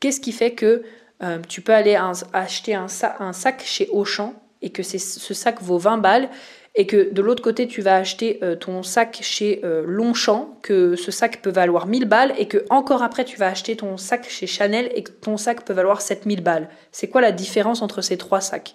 qu'est-ce 0.00 0.22
qui 0.22 0.32
fait 0.32 0.52
que 0.52 0.84
euh, 1.22 1.38
tu 1.46 1.60
peux 1.60 1.74
aller 1.74 2.00
acheter 2.32 2.74
un, 2.74 2.86
un 3.18 3.34
sac 3.34 3.62
chez 3.62 3.90
Auchan 3.92 4.34
et 4.64 4.70
que 4.70 4.82
ce 4.82 5.34
sac 5.34 5.62
vaut 5.62 5.78
20 5.78 5.98
balles 5.98 6.28
et 6.74 6.86
que 6.86 7.12
de 7.12 7.22
l'autre 7.22 7.42
côté 7.42 7.68
tu 7.68 7.82
vas 7.82 7.96
acheter 7.96 8.40
euh, 8.42 8.56
ton 8.56 8.82
sac 8.82 9.20
chez 9.22 9.60
euh, 9.62 9.84
Longchamp, 9.86 10.58
que 10.62 10.96
ce 10.96 11.12
sac 11.12 11.40
peut 11.40 11.50
valoir 11.50 11.86
1000 11.86 12.06
balles 12.06 12.34
et 12.36 12.48
que 12.48 12.64
encore 12.70 13.02
après 13.02 13.24
tu 13.24 13.36
vas 13.36 13.46
acheter 13.46 13.76
ton 13.76 13.96
sac 13.96 14.28
chez 14.28 14.46
Chanel 14.46 14.90
et 14.94 15.04
que 15.04 15.12
ton 15.12 15.36
sac 15.36 15.64
peut 15.64 15.72
valoir 15.72 16.00
7000 16.00 16.42
balles. 16.42 16.68
C'est 16.90 17.08
quoi 17.08 17.20
la 17.20 17.30
différence 17.30 17.82
entre 17.82 18.00
ces 18.00 18.16
trois 18.16 18.40
sacs? 18.40 18.74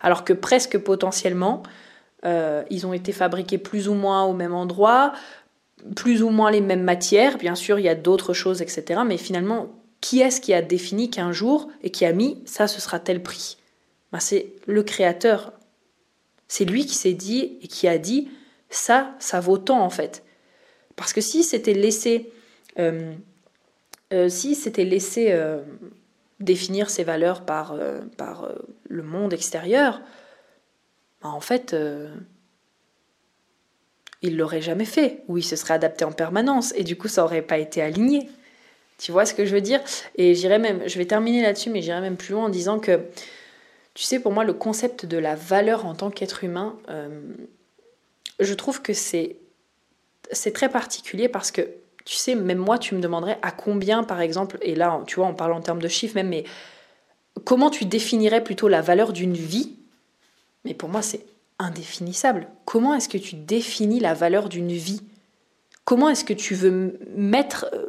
Alors 0.00 0.24
que 0.24 0.32
presque 0.32 0.78
potentiellement, 0.78 1.62
euh, 2.24 2.64
ils 2.70 2.86
ont 2.86 2.92
été 2.92 3.12
fabriqués 3.12 3.58
plus 3.58 3.88
ou 3.88 3.94
moins 3.94 4.24
au 4.24 4.32
même 4.32 4.54
endroit, 4.54 5.12
plus 5.94 6.22
ou 6.22 6.30
moins 6.30 6.50
les 6.50 6.62
mêmes 6.62 6.82
matières, 6.82 7.38
bien 7.38 7.54
sûr 7.54 7.78
il 7.78 7.84
y 7.84 7.88
a 7.88 7.94
d'autres 7.94 8.32
choses, 8.32 8.60
etc. 8.60 9.02
Mais 9.06 9.18
finalement, 9.18 9.68
qui 10.00 10.20
est-ce 10.20 10.40
qui 10.40 10.52
a 10.52 10.62
défini 10.62 11.10
qu'un 11.10 11.30
jour 11.30 11.68
et 11.82 11.90
qui 11.90 12.04
a 12.04 12.12
mis 12.12 12.42
ça 12.44 12.66
ce 12.66 12.80
sera 12.80 12.98
tel 12.98 13.22
prix? 13.22 13.58
C'est 14.20 14.52
le 14.66 14.82
créateur. 14.82 15.52
C'est 16.48 16.64
lui 16.64 16.86
qui 16.86 16.94
s'est 16.94 17.12
dit 17.12 17.58
et 17.62 17.68
qui 17.68 17.88
a 17.88 17.98
dit 17.98 18.28
ça, 18.70 19.14
ça 19.18 19.40
vaut 19.40 19.58
tant 19.58 19.80
en 19.80 19.90
fait. 19.90 20.22
Parce 20.96 21.12
que 21.12 21.20
si 21.20 21.44
c'était 21.44 21.74
laissé, 21.74 22.32
euh, 22.78 23.14
euh, 24.12 24.28
si 24.28 24.54
c'était 24.54 24.84
laissé 24.84 25.28
euh, 25.30 25.60
définir 26.40 26.90
ses 26.90 27.04
valeurs 27.04 27.44
par, 27.44 27.76
par 28.16 28.50
le 28.88 29.02
monde 29.02 29.32
extérieur, 29.32 30.00
ben, 31.22 31.30
en 31.30 31.40
fait, 31.40 31.74
il 34.22 34.36
l'aurait 34.36 34.62
jamais 34.62 34.84
fait, 34.84 35.22
ou 35.28 35.38
il 35.38 35.44
se 35.44 35.56
serait 35.56 35.74
adapté 35.74 36.04
en 36.04 36.12
permanence, 36.12 36.72
et 36.76 36.84
du 36.84 36.96
coup, 36.96 37.08
ça 37.08 37.24
aurait 37.24 37.42
pas 37.42 37.58
été 37.58 37.82
aligné. 37.82 38.28
Tu 38.98 39.12
vois 39.12 39.26
ce 39.26 39.34
que 39.34 39.44
je 39.44 39.54
veux 39.54 39.60
dire? 39.60 39.80
Et 40.16 40.34
j'irai 40.34 40.58
même, 40.58 40.88
je 40.88 40.98
vais 40.98 41.04
terminer 41.04 41.42
là-dessus, 41.42 41.70
mais 41.70 41.82
j'irai 41.82 42.00
même 42.00 42.16
plus 42.16 42.32
loin 42.32 42.46
en 42.46 42.48
disant 42.48 42.78
que 42.78 43.00
tu 43.96 44.04
sais, 44.04 44.20
pour 44.20 44.30
moi, 44.30 44.44
le 44.44 44.52
concept 44.52 45.06
de 45.06 45.18
la 45.18 45.34
valeur 45.34 45.86
en 45.86 45.94
tant 45.94 46.10
qu'être 46.10 46.44
humain, 46.44 46.78
euh, 46.90 47.22
je 48.38 48.54
trouve 48.54 48.82
que 48.82 48.92
c'est, 48.92 49.36
c'est 50.30 50.52
très 50.52 50.68
particulier 50.68 51.28
parce 51.28 51.50
que 51.50 51.62
Tu 52.06 52.14
sais, 52.14 52.36
même 52.36 52.58
moi, 52.58 52.78
tu 52.78 52.94
me 52.94 53.00
demanderais 53.00 53.36
à 53.42 53.50
combien, 53.50 54.04
par 54.04 54.20
exemple, 54.20 54.58
et 54.62 54.76
là, 54.76 55.02
tu 55.08 55.16
vois, 55.16 55.26
on 55.26 55.34
parle 55.34 55.52
en 55.52 55.60
termes 55.60 55.82
de 55.82 55.88
chiffres 55.88 56.14
même, 56.14 56.28
mais 56.28 56.44
comment 57.44 57.68
tu 57.68 57.84
définirais 57.84 58.44
plutôt 58.44 58.68
la 58.68 58.80
valeur 58.80 59.12
d'une 59.12 59.34
vie? 59.34 59.74
Mais 60.64 60.72
pour 60.72 60.88
moi, 60.88 61.02
c'est 61.02 61.26
indéfinissable. 61.58 62.46
Comment 62.64 62.94
est-ce 62.94 63.08
que 63.08 63.18
tu 63.18 63.34
définis 63.34 63.98
la 63.98 64.14
valeur 64.14 64.48
d'une 64.48 64.72
vie? 64.72 65.02
Comment 65.84 66.08
est-ce 66.08 66.24
que 66.24 66.32
tu 66.34 66.54
veux 66.54 66.96
mettre, 67.16 67.66
euh, 67.72 67.86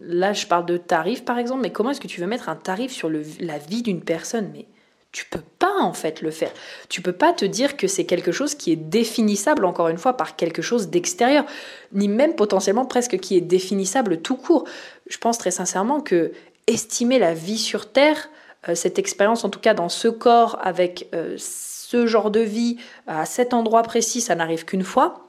là 0.00 0.32
je 0.32 0.46
parle 0.46 0.66
de 0.66 0.76
tarif 0.76 1.24
par 1.24 1.38
exemple, 1.38 1.62
mais 1.62 1.70
comment 1.70 1.90
est-ce 1.90 2.00
que 2.00 2.08
tu 2.08 2.20
veux 2.20 2.26
mettre 2.26 2.48
un 2.48 2.56
tarif 2.56 2.90
sur 2.90 3.10
la 3.10 3.58
vie 3.58 3.82
d'une 3.82 4.02
personne? 4.02 4.50
Mais 4.52 4.66
tu 5.12 5.26
peux 5.26 5.42
pas 5.58 5.78
en 5.80 5.92
fait 5.92 6.22
le 6.22 6.30
faire. 6.30 6.50
Tu 6.88 7.02
peux 7.02 7.12
pas 7.12 7.34
te 7.34 7.44
dire 7.44 7.76
que 7.76 7.86
c'est 7.86 8.06
quelque 8.06 8.32
chose 8.32 8.54
qui 8.54 8.72
est 8.72 8.76
définissable 8.76 9.66
encore 9.66 9.88
une 9.88 9.98
fois 9.98 10.16
par 10.16 10.36
quelque 10.36 10.62
chose 10.62 10.88
d'extérieur, 10.88 11.44
ni 11.92 12.08
même 12.08 12.34
potentiellement 12.34 12.86
presque 12.86 13.18
qui 13.18 13.36
est 13.36 13.42
définissable 13.42 14.22
tout 14.22 14.36
court. 14.36 14.64
Je 15.06 15.18
pense 15.18 15.36
très 15.36 15.50
sincèrement 15.50 16.00
que 16.00 16.32
estimer 16.66 17.18
la 17.18 17.34
vie 17.34 17.58
sur 17.58 17.92
terre, 17.92 18.30
euh, 18.68 18.74
cette 18.74 18.98
expérience 18.98 19.44
en 19.44 19.50
tout 19.50 19.60
cas 19.60 19.74
dans 19.74 19.90
ce 19.90 20.08
corps 20.08 20.58
avec 20.62 21.08
euh, 21.14 21.36
ce 21.36 22.06
genre 22.06 22.30
de 22.30 22.40
vie 22.40 22.78
à 23.06 23.26
cet 23.26 23.52
endroit 23.52 23.82
précis, 23.82 24.22
ça 24.22 24.34
n'arrive 24.34 24.64
qu'une 24.64 24.84
fois. 24.84 25.28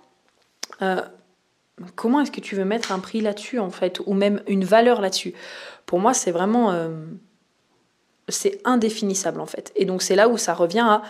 Euh, 0.81 1.01
comment 1.95 2.21
est-ce 2.21 2.31
que 2.31 2.39
tu 2.39 2.55
veux 2.55 2.63
mettre 2.63 2.93
un 2.93 2.99
prix 2.99 3.19
là-dessus 3.19 3.59
en 3.59 3.69
fait, 3.69 3.99
ou 4.05 4.13
même 4.13 4.41
une 4.47 4.63
valeur 4.63 5.01
là-dessus? 5.01 5.33
Pour 5.85 5.99
moi, 5.99 6.13
c'est 6.13 6.31
vraiment, 6.31 6.71
c'est 8.29 8.59
indéfinissable 8.63 9.39
en 9.41 9.45
fait. 9.45 9.71
Et 9.75 9.85
donc 9.85 10.01
c'est 10.01 10.15
là 10.15 10.29
où 10.29 10.37
ça 10.37 10.53
revient 10.53 10.85
à, 10.85 11.01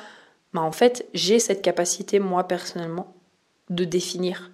bah 0.54 0.62
en 0.62 0.71
fait, 0.71 1.08
j'ai 1.13 1.39
cette 1.39 1.62
capacité 1.62 2.19
moi 2.19 2.47
personnellement 2.47 3.15
de 3.69 3.86
définir. 3.86 4.52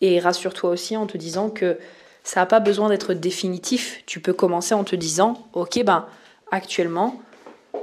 Et 0.00 0.20
rassure-toi 0.20 0.70
aussi 0.70 0.96
en 0.96 1.06
te 1.06 1.16
disant 1.16 1.50
que 1.50 1.78
ça 2.22 2.40
n'a 2.40 2.46
pas 2.46 2.60
besoin 2.60 2.88
d'être 2.88 3.14
définitif. 3.14 4.02
Tu 4.06 4.20
peux 4.20 4.32
commencer 4.32 4.74
en 4.74 4.84
te 4.84 4.94
disant, 4.94 5.48
ok, 5.54 5.82
ben 5.84 6.06
actuellement, 6.50 7.20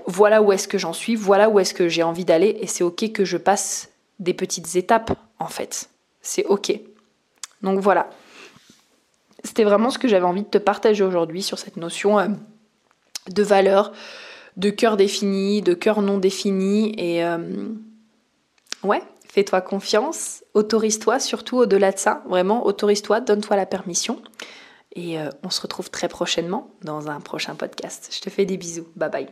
voilà 0.07 0.41
où 0.41 0.51
est-ce 0.51 0.67
que 0.67 0.77
j'en 0.77 0.93
suis, 0.93 1.15
voilà 1.15 1.49
où 1.49 1.59
est-ce 1.59 1.73
que 1.73 1.87
j'ai 1.89 2.03
envie 2.03 2.25
d'aller, 2.25 2.57
et 2.61 2.67
c'est 2.67 2.83
ok 2.83 3.11
que 3.11 3.25
je 3.25 3.37
passe 3.37 3.89
des 4.19 4.33
petites 4.33 4.75
étapes, 4.75 5.17
en 5.39 5.47
fait. 5.47 5.89
C'est 6.21 6.45
ok. 6.45 6.79
Donc 7.61 7.79
voilà. 7.79 8.09
C'était 9.43 9.63
vraiment 9.63 9.89
ce 9.89 9.97
que 9.97 10.07
j'avais 10.07 10.25
envie 10.25 10.43
de 10.43 10.47
te 10.47 10.57
partager 10.57 11.03
aujourd'hui 11.03 11.41
sur 11.43 11.59
cette 11.59 11.77
notion 11.77 12.19
euh, 12.19 12.27
de 13.29 13.43
valeur, 13.43 13.91
de 14.57 14.69
cœur 14.69 14.97
défini, 14.97 15.61
de 15.61 15.73
cœur 15.73 16.01
non 16.01 16.17
défini, 16.17 16.93
et 16.97 17.23
euh, 17.23 17.67
ouais, 18.83 19.01
fais-toi 19.27 19.61
confiance, 19.61 20.43
autorise-toi 20.53 21.19
surtout 21.19 21.57
au-delà 21.57 21.91
de 21.91 21.97
ça, 21.97 22.23
vraiment 22.27 22.65
autorise-toi, 22.65 23.21
donne-toi 23.21 23.55
la 23.55 23.65
permission. 23.65 24.21
Et 24.95 25.19
euh, 25.19 25.29
on 25.43 25.49
se 25.49 25.61
retrouve 25.61 25.89
très 25.89 26.07
prochainement 26.07 26.71
dans 26.81 27.09
un 27.09 27.19
prochain 27.19 27.53
podcast. 27.55 28.09
Je 28.15 28.21
te 28.21 28.29
fais 28.29 28.45
des 28.45 28.55
bisous. 28.55 28.87
Bye 28.95 29.09
bye. 29.11 29.27